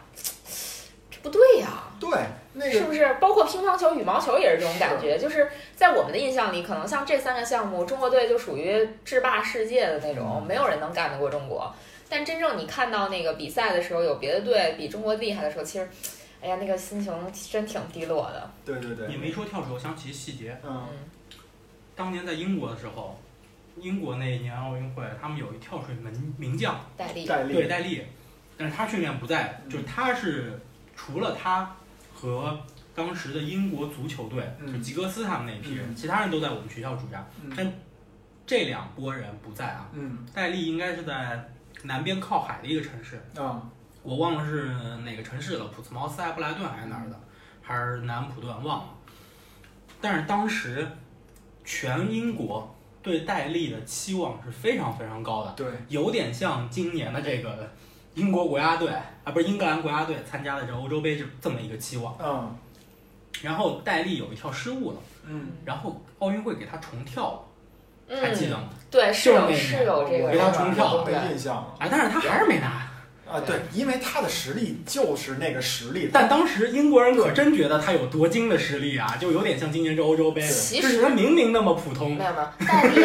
[1.10, 2.10] 这不对呀、对，
[2.52, 3.14] 那个是不是？
[3.20, 11.72] 包括乒乓球、羽毛球也是这种感觉，就是在我们的印象里，可能像这三个项目，中国队就属于制霸世界的那种，嗯没有人能干得过中国。
[12.08, 15.88] 但真正你看到那个比赛的时候，有别的队比中国厉害的时候，其实，
[16.42, 17.14] 哎呀，那个心情
[17.52, 18.50] 真挺低落的。
[18.64, 20.56] 对对对，你没说跳水，我想起细节。
[20.64, 21.10] 嗯嗯
[21.94, 23.16] 当年在英国的时候，
[23.76, 28.02] 英国那一年奥运会，他们有一跳水门名将，戴笠，戴笠对戴笠，
[28.56, 30.58] 但是他训练不在，嗯就是他是
[30.96, 31.76] 除了他
[32.20, 32.58] 和
[32.94, 34.72] 当时的英国足球队，嗯。
[34.72, 35.94] 就吉格斯他们那一批人，嗯。
[35.94, 37.50] 其他人都在我们学校驻扎，嗯。
[37.56, 37.72] 但
[38.46, 39.88] 这两拨人不在啊。
[39.92, 40.26] 嗯。
[40.34, 41.48] 戴笠应该是在
[41.84, 43.62] 南边靠海的一个城市，啊。
[44.02, 44.64] 我忘了是
[45.04, 47.20] 哪个城市了，普茨茅斯、埃布莱顿还是哪儿的，
[47.60, 48.94] 还是南安普顿忘了。
[50.00, 50.88] 但是当时
[51.64, 57.70] 全英国对戴笠的期望是非常非常高的，对，有点像今年的这个
[58.14, 58.90] 英国国家队
[59.24, 62.16] 啊，不是英格兰国家队参加的这欧洲杯这这么一个期望。
[62.22, 62.56] 嗯
[63.42, 67.40] 然后戴笠有一跳失误了，嗯，然后奥运会给他重跳了，
[68.08, 68.64] 嗯，还记得吗？
[68.90, 72.89] 对，是是有这个给他重跳没印象了哎，但是他还是没拿。
[73.32, 73.40] 啊。
[73.46, 83.00] 对，因为他的实力就是那个实力，但当时英国人可真觉得他有夺金的实力啊，就有点像今年这欧洲杯，其实就是他明明那么普通没，有没有，戴笠，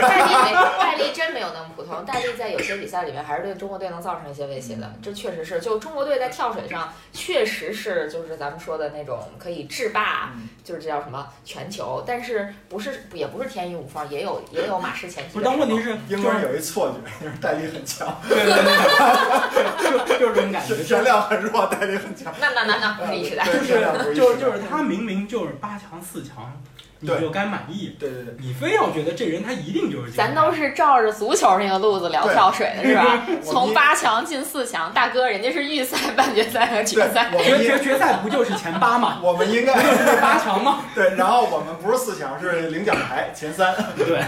[0.00, 2.04] 戴笠没，戴笠真没有那么普通。
[2.04, 5.60] 戴笠在有些比赛里面还是对中国队能造成一些威胁的，这确实是。
[5.60, 15.40] 就中国队在跳水上，确实是就是咱们说的那种可以制霸，嗯就是这叫什么全球，但是不是也不是天衣无缝，也有也有马失前蹄。
[15.42, 18.62] 但问题是，英国人有一错觉，就是戴笠很强，对对对，
[19.82, 22.32] 就就是这种感觉，是田亮很弱，带力很强。
[22.40, 23.44] 那那那那不是一时代。
[23.44, 26.52] 对就是就是时就是他明明就是八强四强，
[27.00, 33.26] 你就该满意，对对对，你非要觉得这人他一定就是咱都是照着足球那个路子聊跳水的是吧？
[33.44, 37.30] 从八强进四强，大哥，人家是预赛、 半决赛和决赛。
[37.30, 39.20] 对我们决决决赛不就是前八吗？
[39.22, 40.84] 我们应该不就是八强吗？
[40.94, 43.74] 对，然后我们不是四强，是领奖台前三。
[43.96, 44.20] 对，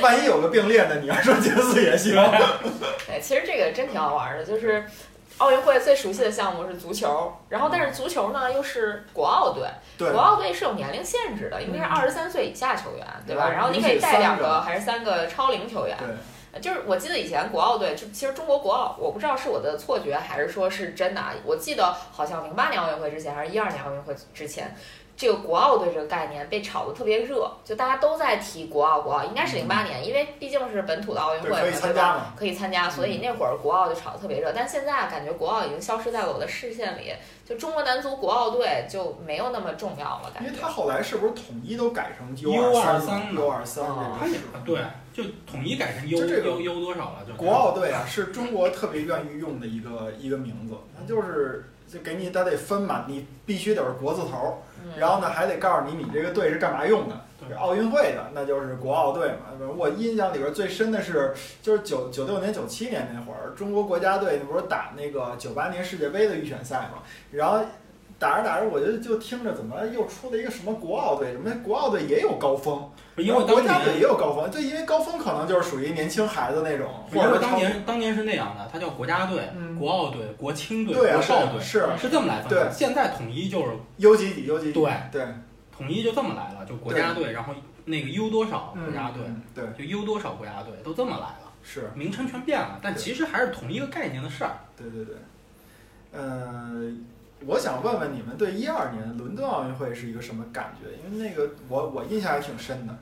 [0.00, 1.00] 万一有个并列的？
[1.00, 2.14] 你要说前四也行。
[3.06, 4.84] 对，其实这个真挺好玩的，就是
[5.42, 9.68] 奥运会最熟悉的项目是足球，然后但是足球呢又是国奥队，
[9.98, 13.48] 国，奥队是有年龄限制的，应该是二十三岁以下球员，对吧？
[13.48, 15.98] 嗯然后你可以带两个个还是三个超龄球员。
[15.98, 21.32] 对，就是我记得以前国奥队，就其实中国国奥，我不知道是我的错觉还是说是真的啊。
[21.44, 24.72] 我记得好像零八年奥运会之前还是一二年奥运会之前，
[25.16, 31.80] 这个国奥队这个概念被炒得特别热，就大家都在提国奥国奥，应该是零八年，因为毕竟是本土的奥运会，嘛，可以对吧？
[31.80, 32.34] 参加嘛？
[32.36, 37.12] 可以参加，所以那会儿国奥就炒得特别热，但现在感觉国奥已经消失在了我的视线里，
[37.44, 40.60] 就中国男足国奥队就没有那么重要了，感觉因为。
[40.60, 44.38] 他后来是不是统一都改成 U 二23 U 二三了他也？
[44.64, 44.80] 对，
[45.12, 57.16] 就统一改成 U 就这个 U U 多少了，就国奥队啊，是中国特别愿意用的一个一个名字，它就是就给你它得分嘛，你必须得是国字头，嗯然后呢还得告诉你你这个队是干嘛用的。
[57.48, 59.50] 是奥运会的，那就是国奥队嘛。
[59.76, 67.02] 我印象里边最深的是，就是九九六年、九七年那会儿，中国国家队那不是打那个九八年世界杯的预选赛嘛，
[67.32, 67.64] 然后
[68.22, 82.70] 打着打着，我就就听着怎么又出了一个什么国奥队，什么国奥队也有高峰，因为当国家队也有高峰，就，因为高峰可能就是属于年轻孩子那种，因为当或者是超年当年是那样的，它叫国家队、嗯国奥队、国青队、啊国少队，是是这么来分。
[82.72, 85.26] 现在统一就是 U 几几 U 几几，对对，
[85.76, 87.52] 统一就这么来了，就国家队，然后
[87.86, 94.60] 那个 U 多少国家队，嗯对，就 U 多少国家队都这么来了，是，名称全变了，但其实还是同一个概念的事儿。
[94.76, 95.16] 对对对，
[96.12, 96.92] 呃，
[97.46, 100.88] 我想问问你们对一二年伦敦奥运会是一个什么感觉？
[101.04, 102.96] 因为那个我我印象还挺深的。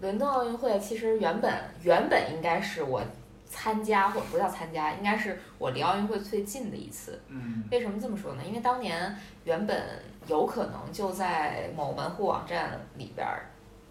[0.00, 3.02] 伦敦奥运会其实原本原本应该是我
[3.46, 7.20] 参加或者不叫参加，应该是我离奥运会最近的一次。
[7.28, 8.42] 嗯为什么这么说呢？
[8.46, 9.82] 因为当年原本
[10.26, 13.46] 有可能就在某门户网站里边儿，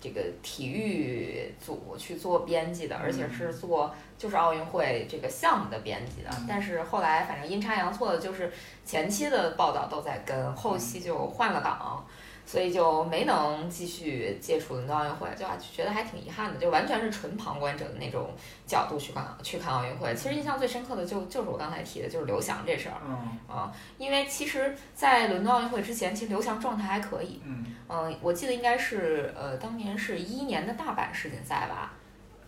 [0.06, 6.45] 这个体育组去做编辑的，而且是做就是奥运会这个项目的编辑的嗯。
[6.47, 8.51] 但是后来反正阴差阳错的，就是
[8.86, 12.06] 前期的报道都在跟，后期就换了岗。
[12.46, 18.30] 所以就没能继续接触伦敦奥运会，就还觉得还挺遗憾的，就完全是纯旁观者的那种
[18.68, 20.14] 角度去看去看奥运会。
[20.16, 22.96] 其实印象最深刻的就就是我刚才提的，就是刘翔这事儿。
[23.06, 27.41] 嗯啊，因为其实，在伦敦奥运会之前，其实刘翔状态还可以。
[27.43, 31.93] 嗯嗯、我记得应该是呃，当年是一一年的大阪世锦赛吧。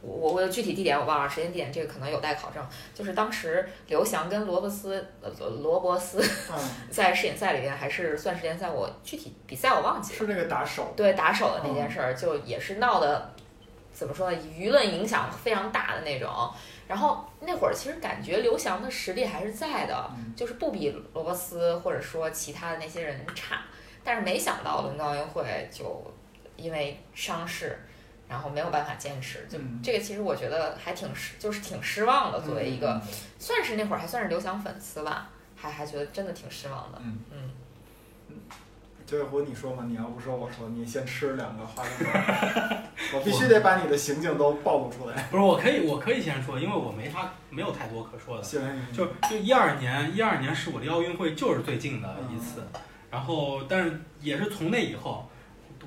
[0.01, 2.63] 我我的具体地点我忘了，时间地点这个可能有待考证。
[2.93, 5.29] 就是当时刘翔跟罗伯斯呃
[5.61, 6.19] 罗伯斯
[6.51, 6.59] 嗯，
[6.91, 10.19] 在世锦赛里边还是算世锦赛，我具体比赛我忘记了。
[10.19, 10.93] 是那个打手。
[10.95, 13.33] 对打手的那件事儿，就也是闹的，
[13.91, 14.37] 怎么说呢？
[14.37, 16.29] 舆论影响非常大的那种。
[16.87, 23.61] 然后那会儿其实感觉刘翔的实力还是在的，嗯就是不比罗伯斯或者说其他的那些人差。
[24.05, 26.01] 但是没想到伦敦奥运会就
[26.55, 27.77] 因为伤势，
[28.29, 29.45] 然后没有办法坚持。
[29.49, 32.41] 就嗯这个其实我觉得还挺失，就是挺失望的。
[32.41, 33.01] 作为一个嗯
[33.39, 36.99] 算是那会儿还算是刘翔粉丝吧，还还觉得真的挺失望的。
[37.03, 37.37] 嗯嗯
[39.05, 39.85] 九尾狐，你说嘛？
[39.87, 42.05] 你要不说，我说，你先吃两个花生
[43.15, 45.15] 我必须得把你的行径都暴露出来。
[45.31, 48.43] 不是，我可以，我可以先说，因为我没啥，没有太多可说的。
[48.43, 48.59] 行，
[48.91, 52.61] 就就一二年，一二年是我离奥运会就是最近的一次，
[53.09, 55.29] 然后但是也是从那以后，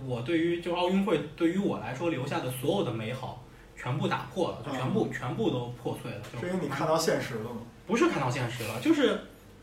[0.07, 3.43] 我对于就奥运会对于我来说留下的所有的美好
[3.77, 7.61] 全部打破了，就全部、全部都破碎了，就是因为你看到现实了吗？
[7.87, 9.19] 不是看到现实了，就是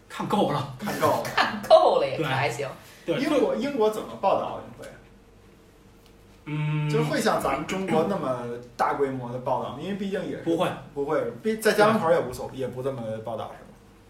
[0.10, 1.24] 看够了，看够了。
[1.36, 2.68] 看够了也对还行。
[3.06, 4.92] 对，英国英国怎么报道奥运会？
[6.50, 8.44] 嗯，就会像咱们中国那么
[8.76, 13.70] 大规模的报道，因为毕竟也是不会，不会，毕在家门口也无所也不这么报道是吗？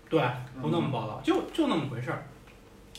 [0.09, 2.23] 对，不那么报道，就就那么回事儿，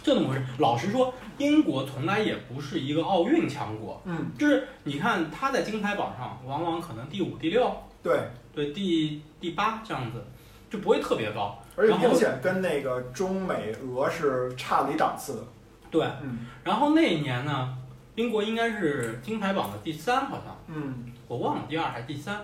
[0.09, 0.43] 就那么回事。
[0.59, 7.71] 老实说，英国从来也不是一个奥运强国，嗯，就是你看他在金牌榜上，往往可能第五、第六，
[8.03, 8.19] 对，
[8.55, 10.25] 对，第第八这样子，
[10.71, 11.63] 就不会特别高。
[11.77, 15.43] 而且明显跟那个中美俄是差了一档次的。
[15.91, 17.77] 对，嗯然后那一年呢，
[18.15, 22.41] 英国应该是金牌榜的第三，好像嗯我忘了第二还是第三，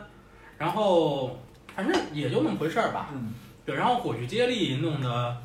[0.59, 1.39] 然后
[1.75, 3.09] 反正也就那么回事儿吧。
[3.13, 3.33] 嗯
[3.67, 5.37] 对，然后火炬接力弄得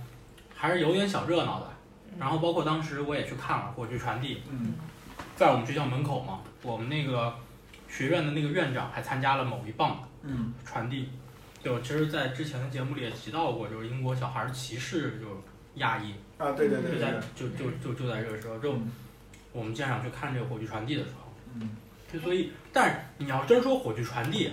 [0.53, 1.67] 还是有点小热闹的，
[2.20, 4.74] 然后包括当时我也去看了火炬传递，嗯。
[5.36, 7.34] 在我们学校门口嘛，我们那个
[7.88, 10.53] 学院的那个院长还参加了某一棒嗯。
[10.65, 11.09] 传递。
[11.63, 15.41] 就其实，在之前的节目里也提到过，就是英国小孩儿歧视就
[15.76, 18.91] 亚裔，啊，对对对对就在，就就就就在这个时候，就嗯。
[19.51, 21.70] 我们舰长去看这个火炬传递的时候，嗯。
[22.11, 24.51] 就所以，但是你要真说火炬传递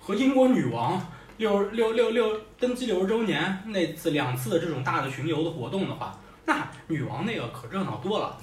[0.00, 1.00] 和英国女王
[1.36, 6.18] 六六六六登基六十周年那次两次的这种大的巡游的活动的话，
[6.48, 8.40] 那女王那个可热闹多了，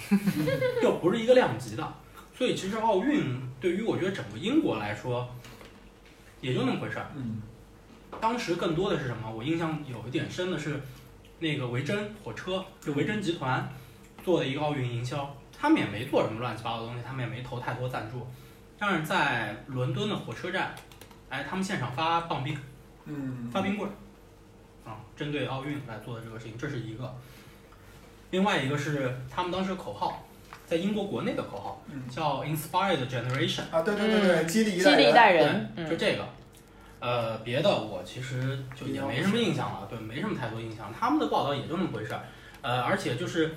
[0.83, 1.93] 又不是一个量级的。
[2.37, 5.27] 所以其实奥运对于我觉得整个英国来说，
[6.39, 7.11] 也就那么回事儿。
[7.15, 7.41] 嗯
[8.21, 9.29] 当时更多的是什么？
[9.29, 10.79] 我印象有一点深的是，
[11.39, 13.67] 那个维珍火车，就维珍集团
[14.23, 18.25] 做的一个奥运营销，他们也没做什么乱七八糟的东西，他们也没投太多赞助，
[18.77, 20.73] 但是在伦敦的火车站，
[21.29, 22.57] 哎，他们现场发棒冰，
[23.05, 27.13] 嗯，发冰棍儿，啊，针对奥运来做的这个事情，这是一个。
[28.35, 30.27] 另外一个是他们当时口号，
[30.67, 33.61] 在英国国内的口号嗯叫 “Inspire the Generation”。
[33.71, 35.71] 啊，对对对对，激励一激励一代人。
[35.73, 36.27] 对，就嗯，这个。
[36.99, 40.93] 呃，别的我其实就也没什么印象了，对，没什么太多印象。
[40.99, 42.25] 他们的报道也就那么回事儿。
[42.61, 43.55] 呃，而且就是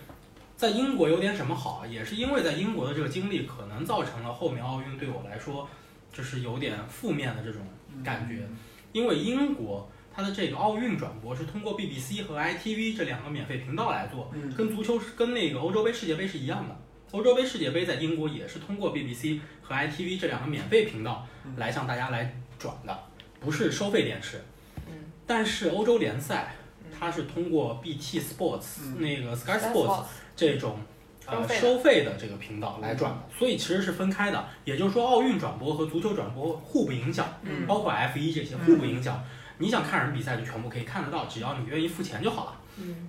[0.54, 5.68] 在英国有点什么好，也是因为在英国的这个经历，可能造成了后面奥运对我来说
[6.12, 7.62] 就是有点负面的这种
[8.04, 8.46] 感觉。
[8.92, 16.76] 因为英国它的这个奥运转播是通过 BBC 和 ITV 这两个免费频道来做，嗯跟足球是跟那个欧洲杯、世界杯是一样的。
[17.12, 21.24] 欧洲杯、世界杯在英国也是通过 BBC 和 ITV 这两个免费频道
[21.56, 22.98] 来向大家来转的，
[23.38, 24.42] 不是收费电视。
[24.88, 24.92] 嗯，
[25.24, 26.52] 但是欧洲联赛
[26.98, 30.02] 它是通过 BT Sports、嗯那个 Sky Sports
[30.34, 30.80] 这种
[31.26, 34.48] 呃收费的这个频道来转的，所以其实是分开的。
[34.64, 39.22] 也就是说，奥运转播和足球转播互不影响，嗯包括 F 一这些互不影响。
[39.58, 42.60] 你想看什么比赛就全部可以看得到，只要你愿意付钱就好了。
[42.78, 43.08] 嗯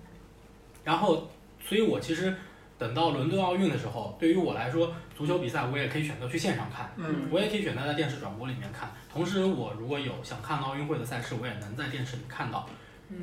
[0.83, 1.29] 然后，
[1.63, 2.35] 所以我其实
[2.77, 8.89] 等到伦敦奥运的时候，对于我来说，足球比赛我也可以选择去现场看，嗯我也可以选择在电视转播里面看。
[9.11, 12.67] 同时，我如果有想看奥运会的赛事，我也能在电视里看到，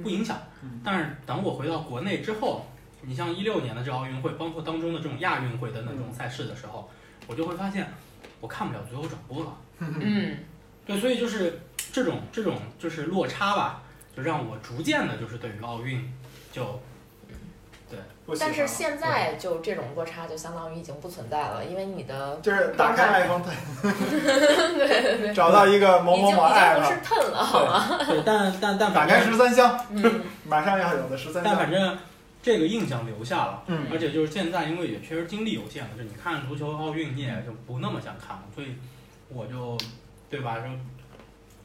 [0.02, 0.80] 不影响嗯。
[0.84, 2.64] 但是等我回到国内之后，
[3.02, 6.88] 你像一六年的这个奥运会，包括当中的这种亚运会等等这种赛事的时候，
[7.26, 7.88] 我就会发现
[8.40, 9.56] 我看不了足球转播了。
[9.78, 10.36] 嗯
[10.84, 11.58] 对，所以就是
[11.96, 13.80] 这种这种就是落差吧，
[14.14, 16.12] 就让我逐渐的就是对于奥运
[16.52, 16.78] 就
[17.88, 17.98] 对。
[18.38, 23.54] 但是现在就这种落差就相当于已经不存在了，因为你的就是打开 iPhone，对。
[24.76, 27.98] 对对，找到一个某某某 app，不是 ten 了，好吗？
[28.06, 30.20] 对，但但但打开十三香，嗯。
[30.44, 31.44] 马上要有的十三香。
[31.46, 31.96] 但反正
[32.42, 33.86] 这个印象留下了，嗯。
[33.90, 38.76] 而且就是现在因为也确实精力有限了，就你看足球奥运你也就不那么想看了，所以
[39.30, 39.78] 我就
[40.28, 40.64] 对吧，就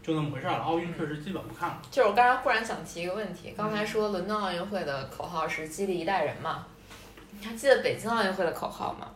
[0.04, 0.60] 就那么回事儿了。
[0.60, 1.82] 奥运确实基本不看了。
[1.92, 6.66] 就是我刚才忽然想提一个问题，刚才说伦敦奥运会的口号是激励一代人嘛？
[7.40, 9.08] 你还记得北京奥运会的口号吗？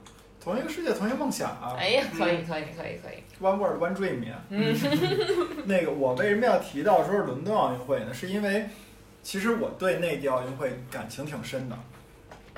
[0.41, 4.39] 同一个世界，同一个梦想啊哎呀，可以可以可以可以，，One World, One Dream 呀。
[4.49, 4.75] 嗯
[5.65, 8.13] 那个我为什么要提到说是伦敦奥运会呢？
[8.13, 8.69] 是因为
[9.23, 11.75] 其实我对那届奥运会感情挺深的。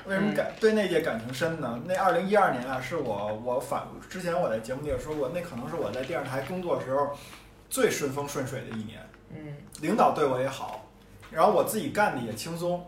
[0.04, 1.80] 为什么感对那届感情深呢？
[1.86, 7.16] 那二零一二年啊，是我我反之前我在节目里也说过，那可能是我在电视台工作时候
[7.68, 9.00] 最顺风顺水的一年。
[9.30, 9.54] 嗯。
[9.80, 10.88] 领导对我也好，
[11.30, 12.84] 然后我自己干的也轻松，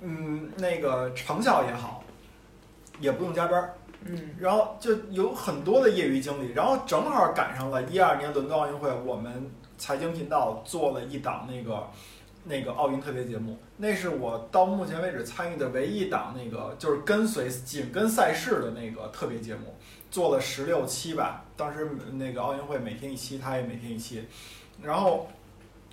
[0.00, 2.04] 嗯，那个成效也好，
[3.00, 3.74] 也不用加班儿，
[4.04, 4.30] 嗯。
[4.38, 11.88] 然后就有很多的业余经历，然后正好赶上了一二年伦敦奥运会，我们财经频道做了一档那个
[12.44, 19.74] 那个奥运特别节目，那是我到目前为止参与的唯一一档那个就是跟随紧跟赛事的那个特别节目，
[20.10, 24.24] 做了十六期吧，当时那个奥运会每天一期，他也每天一期，
[24.82, 25.28] 然后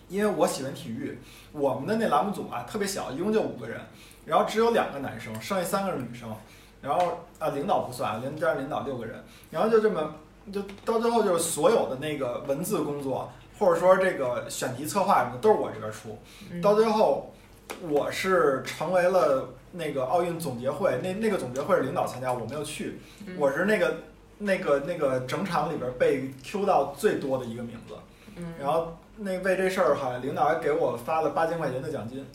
[0.09, 1.18] 因为我喜欢体育，
[1.51, 3.80] 我们的那栏目组啊特别小，一共就五个人，
[4.26, 6.34] 然后只有两个男生，剩下三个是女生。
[6.80, 10.13] 然后啊，领导不算，连加上领导六个人，然后就这么
[10.53, 16.18] 就到最后就是所有的那个文字工作，或者说这个选题策划什么的都是我这边出。
[16.51, 17.34] 嗯到最后，
[17.82, 23.97] 我是成为了那个奥运总结会，那那个总结会是领导参加，我没有去，嗯我是那个
[24.38, 27.95] 那个那个整场里边被 Q 到最多的一个名字，
[28.35, 32.25] 嗯，然后那为这事儿好像领导还给我发了八千块钱的奖金，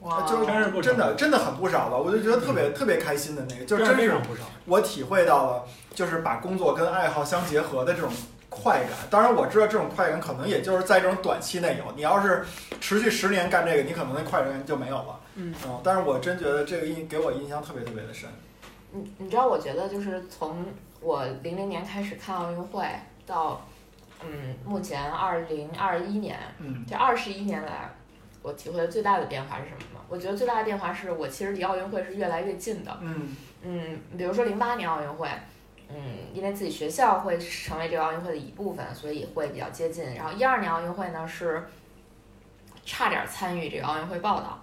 [0.00, 4.42] 哇，就真是真的真的很不少了，我就觉得特别特别开心的那个，就是真是非常不少。
[4.66, 5.64] 我体会到了，
[5.94, 8.10] 就是把工作跟爱好相结合的这种
[8.48, 8.90] 快感。
[9.08, 11.92] 当然，我知道这种快感可能也就是在这种短期内有。
[11.96, 12.44] 你要是
[12.80, 15.20] 持续十年干这个，你可能那快感就没有了。
[15.36, 18.28] 嗯但是我真觉得这个印给我印象特别特别的深。
[18.92, 20.64] 你你知道，我觉得就是从
[21.00, 22.84] 我零零年开始看奥运会
[23.26, 23.66] 到，
[24.22, 27.90] 嗯，目前二零二一年，嗯这二十一年来，
[28.42, 30.00] 我体会的最大的变化是什么吗？
[30.08, 32.98] 我觉得最大的变化是我其实离奥运会是越来越近的。
[33.00, 35.28] 嗯嗯，比如说零八年奥运会，
[35.88, 35.96] 嗯，
[36.34, 40.14] 因为自己学校会成为这个奥运会的一部分，所以会比较接近。
[40.14, 41.64] 然后一二年奥运会呢是
[42.84, 44.62] 差点参与这个奥运会报道，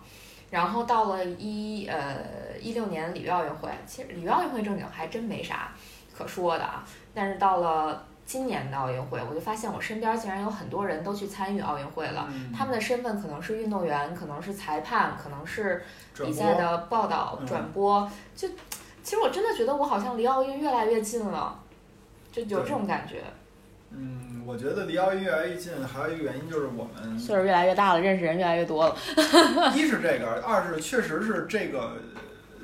[0.50, 5.72] 然后到了一呃一六年里约奥运会，其实里约奥运会正经还真没啥
[6.18, 6.84] 可说的啊。
[7.14, 12.28] 但是到了今年的奥运会，我就发现我身边竟然有很多人都去参与奥运会了。
[12.30, 15.84] 嗯他们的身份可能是运动员，可能是裁判，可能是
[16.16, 18.48] 比赛的报道、嗯转播，就
[19.04, 21.58] 其实我真的觉得我好像离奥运越来越近了，
[22.32, 23.24] 就有这种感觉。
[23.90, 28.96] 嗯，我觉得离奥运越来越近，还有一个原因就是我们岁数越来越大了，认识人越来越多了。
[29.74, 32.22] 一是这个，二是确实是这个呃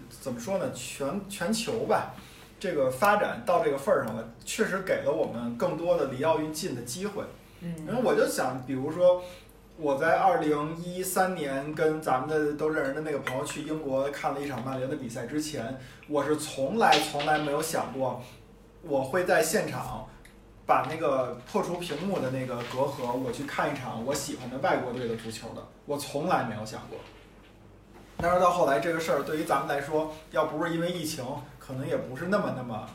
[0.10, 0.72] 怎么说呢？
[0.74, 2.14] 全全球吧，
[2.60, 7.24] 这个发展到这个份儿上了，确实给了我们更多的离奥运近的机会。
[7.62, 9.24] 因为嗯我就想，比如说
[9.78, 18.22] 我在二零一三年跟咱们的都认识的那个朋友去英国看了一场曼联的比赛之前，我是从来从来没有想过
[18.82, 20.06] 我会在现场。
[20.66, 26.98] 把那个破除屏幕的那个隔阂，我去看一场我喜欢的外国队的足球的，我从来没有想过。
[28.18, 31.26] 但是到后来，这个事儿对于咱们来说，要不是因为疫情，
[31.60, 32.88] 可能也不是那么那么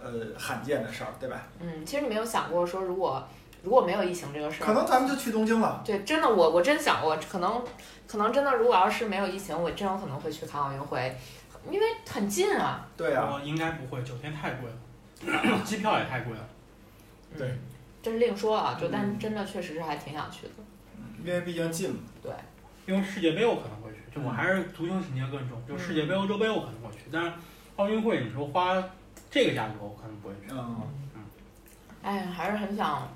[0.00, 1.42] 呃罕见的事儿，对吧？
[1.60, 3.26] 嗯，其实你没有想过说，如果
[3.62, 5.82] 如果没有疫情这个事儿，可能咱们就去东京了。
[5.84, 7.64] 对，真的我我真想过，可能
[8.06, 11.16] 可能真的，如果要是没有疫情，我真有可能会去看奥运会，
[11.70, 12.86] 因为很近啊。
[12.96, 14.68] 对啊，应该不会，酒店太贵
[15.32, 16.40] 了，机票也太贵了。
[17.36, 17.58] 对嗯，
[18.02, 20.52] 这是另说啊，就但嗯真的确实是还挺想去的。
[21.24, 22.00] 因为毕竟近嘛。
[22.22, 22.32] 对
[22.86, 27.32] 因为世界杯我可能会去，就我还是足球情节更重，就世界杯、欧洲杯我可能会去，但是
[27.74, 28.82] 奥运会你说花
[29.28, 30.52] 这个价格我可能不会去。
[30.52, 30.82] 嗯，
[32.02, 33.08] 哎，还是很想，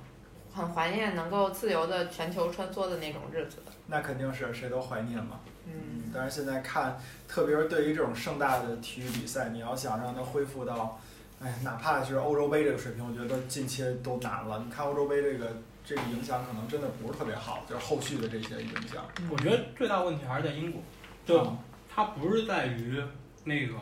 [0.53, 3.73] 很怀念能够自由的全球穿梭的那种日子的。
[3.87, 5.39] 那肯定是谁都怀念嘛。
[5.67, 6.99] 嗯，但是现在看，
[7.29, 10.99] 特别是对于这种盛大的体育比赛，你要想让它恢复到，
[11.41, 14.63] 哎，哪怕是欧洲杯这个水平，我觉得近期都难了。
[14.65, 19.05] 你看欧洲杯这个这个影响，可能真的不是特别好，就是后续的这些影响。
[19.31, 20.83] 我觉得最大问题还是在英国，
[21.25, 21.59] 就嗯。
[21.93, 23.03] 它不是在于
[23.43, 23.75] 那个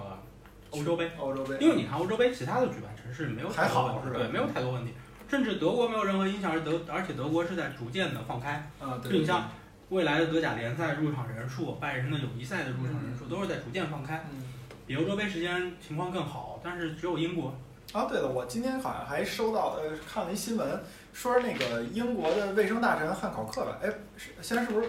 [0.71, 4.11] 欧洲杯，欧洲杯，因为你看欧洲杯其他的举办城市没有太多问题还好是。
[4.11, 4.95] 吧对，没有太多问题，
[5.29, 8.53] 甚至德国没有任何影响，而德，而且德国是在逐渐的放开。
[8.81, 9.51] 啊，对就你像
[9.91, 14.43] 未来的德甲联赛入场人数、拜仁的友谊赛的入场人数都是在逐渐放开，嗯。
[14.89, 17.53] 比欧洲杯时间情况更好，但是只有英国
[17.93, 20.83] 啊，对了，我今天好像还收到呃看了一新闻，
[21.13, 23.77] 说是那个英国的卫生大臣汉考克吧？
[23.83, 24.89] 哎，是现在是不是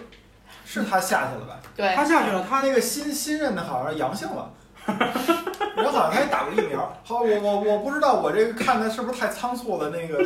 [0.64, 1.60] 是他下去了吧？
[1.76, 4.50] 对，他下去了，他那个新新任的好像阳性了，
[4.86, 6.98] 然后好像他也打过疫苗。
[7.04, 10.18] 好，我我我不知道我这个看的是不是太仓促了，那个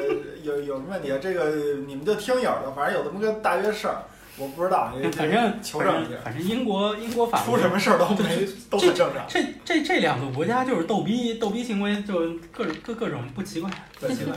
[0.44, 1.12] 有有什么问题？
[1.20, 1.50] 这个
[1.84, 4.04] 你们就听友的，反正有这么个大约事儿，
[4.36, 9.24] 我不知道，也反正求证一下，反正英国英国法出什么事儿都没都很正常。
[9.28, 13.70] 这这这两个国家就是逗逼逗逼行为，就各种各各种不奇怪。
[14.00, 14.34] 不奇怪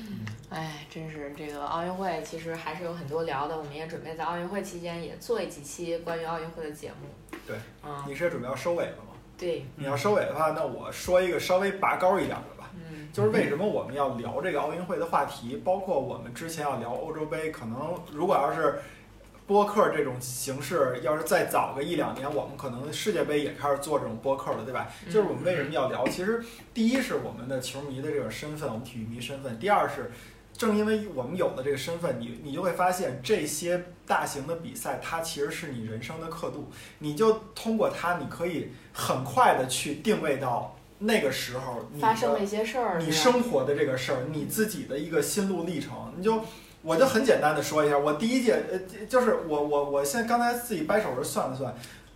[0.50, 3.56] 哎，真是这个奥运会，其实还是有很多聊的。
[3.56, 7.38] 我们也准备在奥运会期间也做几期关于奥运会的节目。
[7.46, 9.12] 对，嗯，你是准备要收尾了吗？
[9.36, 12.70] 对，你要收尾的话，那我说一个稍微拔高一点的吧。
[12.74, 18.80] 嗯就是为什么我们要聊这个奥运会的话题，包括我们之前要聊欧洲杯，可能如果要是
[19.48, 24.86] 播客这种形式，要是再早个一两年，我们可能世界杯也开始做这种播客了，对吧？
[25.06, 25.10] 嗯。
[25.10, 26.06] 就是我们为什么要聊？
[26.06, 26.44] 其实
[26.74, 30.12] 第一是我们的球迷的这个身份，我们体育迷身份；第二是
[30.52, 46.42] 正因为我们有了这个身份，你你就会发现这些大型的比赛，它其实是你人生的刻度，你就通过它，你可以很快的去定位到那个时候你发生了一些事儿，你生活的这个事儿，你自己的一个心路历程，你就
[46.88, 51.74] 我就很简单的说一下，我第一届呃，就是我我我现在刚才自己掰手指算了算，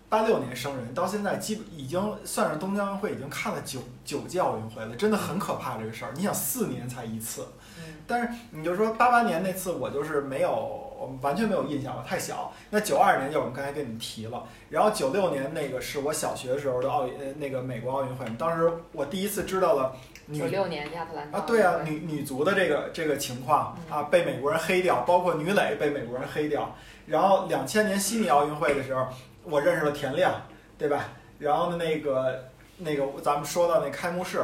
[0.09, 6.13] 八六年生人，到现在基本已经算是东京奥运会，已经看了九九届奥运会了，真的很可怕这个事儿。
[6.17, 7.47] 你想四年才一次，
[7.77, 10.51] 嗯但是你就说八八年那次我就是没有
[10.99, 12.51] 我们完全没有印象了，太小。
[12.71, 26.75] 那九二年就是我们刚才跟你们提了，然后九六年那个是我小学的时候的奥运，呃，那个美国奥运会，当时我第一次知道了女九六年亚特兰大啊，对啊，女女足的这个这个情况嗯啊，被美国人黑掉，包括女垒被美国人黑掉。
[27.07, 29.07] 然后两千年悉尼奥运会的时候，
[29.45, 30.41] 我认识了田亮，
[30.79, 31.09] 对吧？
[31.39, 32.45] 然后呢，那个
[32.79, 34.39] 那个咱们说到那开幕式，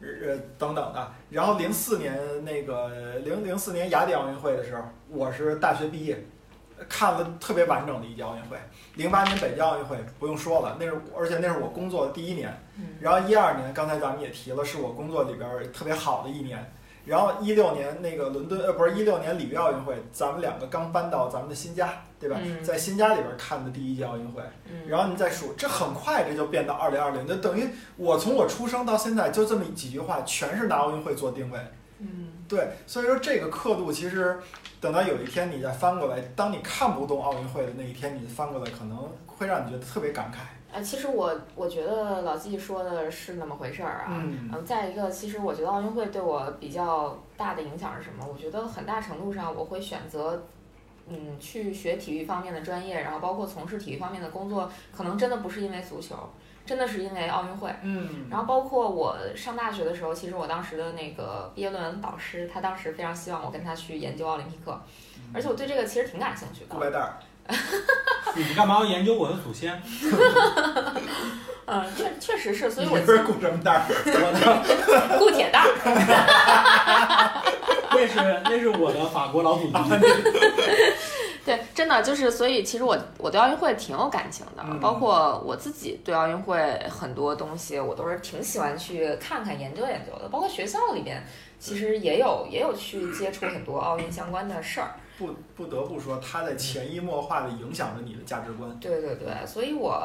[0.00, 1.12] 呃等等的。
[1.30, 6.18] 然后零四年那个零零四年雅典奥运会的时候，我是大学毕业，
[6.88, 8.56] 看了特别完整的一届奥运会。
[8.94, 12.50] 零八年北京奥运会不用说了，那是而且那是我工作的第一年。
[12.78, 16.72] 嗯然后一二年，刚才咱们也提了，是我工作里边儿特别好的一年。
[17.06, 22.36] 然后一六年那个伦敦呃不是一六年里约奥运会，咱们两个刚搬到咱们的新家，对吧？
[22.42, 24.42] 嗯在新家里边儿看的第一届奥运会。
[24.66, 31.58] 嗯，然后你再数，这很快这就变到二零二零，就等于我从我出生到现在就这么几句话，全是拿奥运会做定位。
[32.50, 34.38] 嗯对，所以说这个刻度其实
[34.80, 40.38] 等到有一天你再翻过来，当你看不懂奥运会的那一天，你翻过来可能会让你觉得特别感慨。
[40.72, 44.06] 呃，其实我我觉得老季说的是那么回事儿啊。
[44.08, 48.24] 嗯嗯，再一个，其实我觉得奥运会对我比较大的影响是什么？
[48.32, 50.40] 我觉得很大程度上我会选择，
[51.08, 56.14] 嗯，去学体育方面的专业，然后包括从事体育方面的工作，可能真的不是因为足球，
[56.70, 57.68] 真的是因为奥运会。
[57.82, 64.80] 嗯然后包括我上大学的时候，其实我当时的那个毕业论文导师，他当时非常希望我跟他去研究奥林匹克，
[65.34, 66.78] 而且我对这个其实挺感兴趣的顾。
[66.78, 67.18] 白蛋儿，
[68.36, 69.82] 你干嘛要研究我的祖先？
[71.66, 73.82] 嗯， 确确实是，所以我不是顾什么蛋儿？
[73.90, 75.66] 我的顾铁蛋儿。
[77.92, 79.82] 那是那是我的法国老祖宗。
[81.44, 90.28] 对，真的就是，所以其实我我对奥运会挺有感情的，嗯包括我自己对奥运会很多东西，我都是挺喜欢去看看、研究研究的。
[90.28, 91.22] 包括学校里边，
[91.58, 94.94] 其实也有也有去接触很多奥运相关的事儿。
[95.20, 98.80] 不不得不说，它在潜移默化的影响着你的价值观。
[98.80, 100.02] 对对对，所以我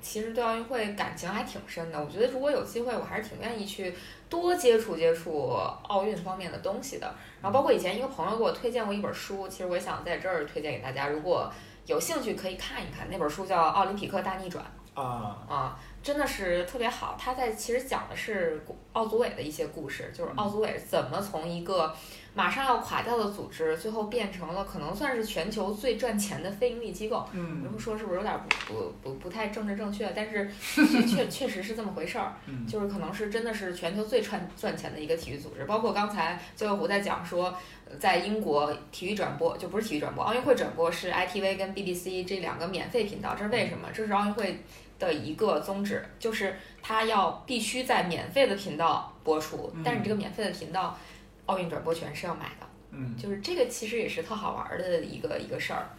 [0.00, 2.02] 其实对奥运会感情还挺深的。
[2.02, 3.94] 我觉得如果有机会，我还是挺愿意去
[4.30, 7.14] 多接触接触奥运方面的东西的。
[7.42, 11.52] 然后包括以前一个朋友给我推荐过一本书，其实我也想在这儿推荐给大家，如果
[11.84, 13.06] 有兴趣可以看一看。
[13.10, 14.64] 那本书叫《奥林匹克大逆转》
[14.98, 17.14] 啊，啊，真的是特别好。
[17.18, 21.94] 他在其实讲的是奥组委的一些故事，就是奥组委怎么从一个
[22.34, 27.26] 马上要垮掉的组织，最后变成了可能算是全球最赚钱的非盈利机构。
[27.32, 28.34] 这嗯么说是不是有点
[28.66, 30.12] 不不不不太政治正确？
[30.14, 30.48] 但是
[30.86, 35.64] 确确确实是这么回事儿，嗯就是可能是真的是全球最赚赚钱的一个体育组织。
[35.64, 37.46] 包括刚才最后我在讲说，
[37.90, 43.88] 呃在英国体育转播就不是体育转播，奥运会转播是 ITV 跟 BBC 这两个免费频道，这是为什么？
[43.92, 44.62] 这是奥运会
[44.98, 50.96] 的一个宗旨，就是它要必须在免费的频道播出，但是你这个免费的频道，
[51.48, 52.66] 奥运转播权是要买的。
[52.90, 55.90] 嗯就是这个其实也是特好玩儿的一个一个事儿，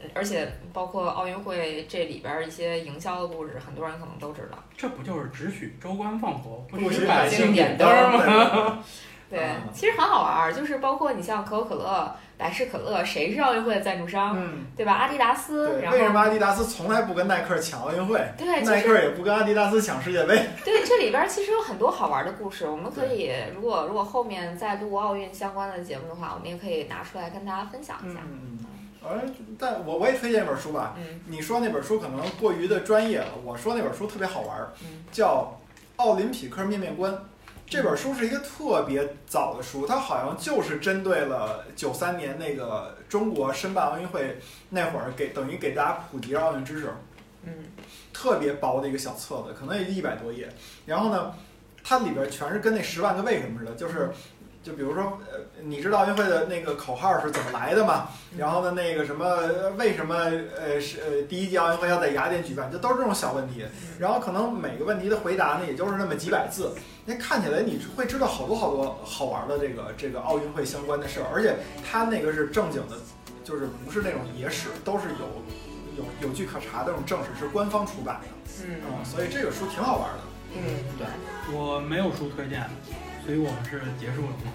[0.00, 4.58] 嗯而且包括奥运会这里边儿一些营销的故事，很多人可能都知道。
[4.76, 8.84] 这不就是只许州官放火，不许许百姓点点灯吗？
[9.30, 14.92] 对啊，其实很好玩儿，就是包括你像可口可乐、百事可乐，谁是奥运会的赞助商，嗯，对吧？
[14.94, 18.18] 阿迪达斯，然后为什么阿迪达斯从来不跟耐克抢奥运会？
[18.38, 20.34] 对，其耐实克也不跟阿迪达斯抢世界杯。
[20.64, 28.20] 对这里边儿其实有很多好玩儿的故事，我们可以如果如果后面再录奥运相关的节目的话，我们也可以拿出来跟大家分享一下。
[28.24, 28.58] 嗯，
[29.02, 29.20] 而
[29.58, 30.94] 但我我也推荐一本书吧。
[30.96, 35.52] 嗯你说那本书可能过于的专业了，我说那本书特别好玩儿，嗯叫
[36.02, 37.12] 《奥林匹克面面观》。
[37.70, 44.38] 这本书是一个特别早的书，它好像就是针对了九三年那个中国申办奥运会
[44.70, 46.88] 那会儿给等于给大家普及奥运知识。
[47.44, 47.52] 嗯
[48.12, 50.48] 特别薄的一个小册子，可能也一百多页。
[50.86, 51.32] 然后呢，
[51.84, 54.10] 它里边全是跟那十万个为什么似的，就是。
[54.68, 58.08] 就比如说，呃，你知道奥运会的那个口号是怎么来的吗？
[58.36, 62.70] 然后呢，那个什么，呃为什么呃是呃第一届奥运会要在雅典举办？
[62.70, 63.64] 就都是这种小问题。
[63.98, 66.74] 然后可能每个问题的回答呢，也就是那么几百字。
[67.06, 72.96] 那看起来你会知道好多好多好玩的这个这个奥运会相关的事儿，而且它那个是正经的，
[73.42, 78.28] 就是不是那种野史，都是有有有据可查的那种正史，是官方出版的。
[78.66, 80.18] 嗯嗯，所以这个书挺好玩的。
[80.56, 80.60] 嗯，
[80.98, 81.06] 对。
[81.56, 82.68] 我没有书推荐，
[83.28, 84.48] 所以我们是结束了吗？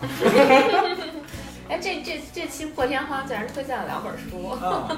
[1.70, 4.90] 哎，这这这期破天荒竟然推荐了两本书，啊，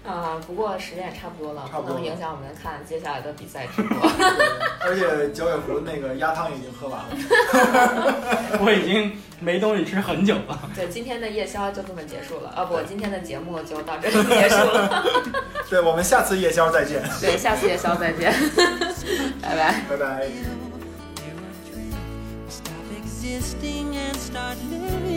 [0.02, 4.10] 啊，不过时间也差不多了，差不多了不能影响我们看接下来的比赛直播。
[4.80, 7.06] 而且九尾狐那个鸭汤已经喝完了。
[8.64, 10.58] 我已经没东西吃很久了。
[10.74, 15.04] 对，今天的夜宵就这么结束了，啊不，今天的节目就到这里结束了。
[15.68, 18.32] 对，我们下次夜宵再见，对，下次夜宵再见，
[19.42, 19.82] 拜拜。
[19.86, 20.73] 拜拜。
[23.24, 25.13] Existing and start living.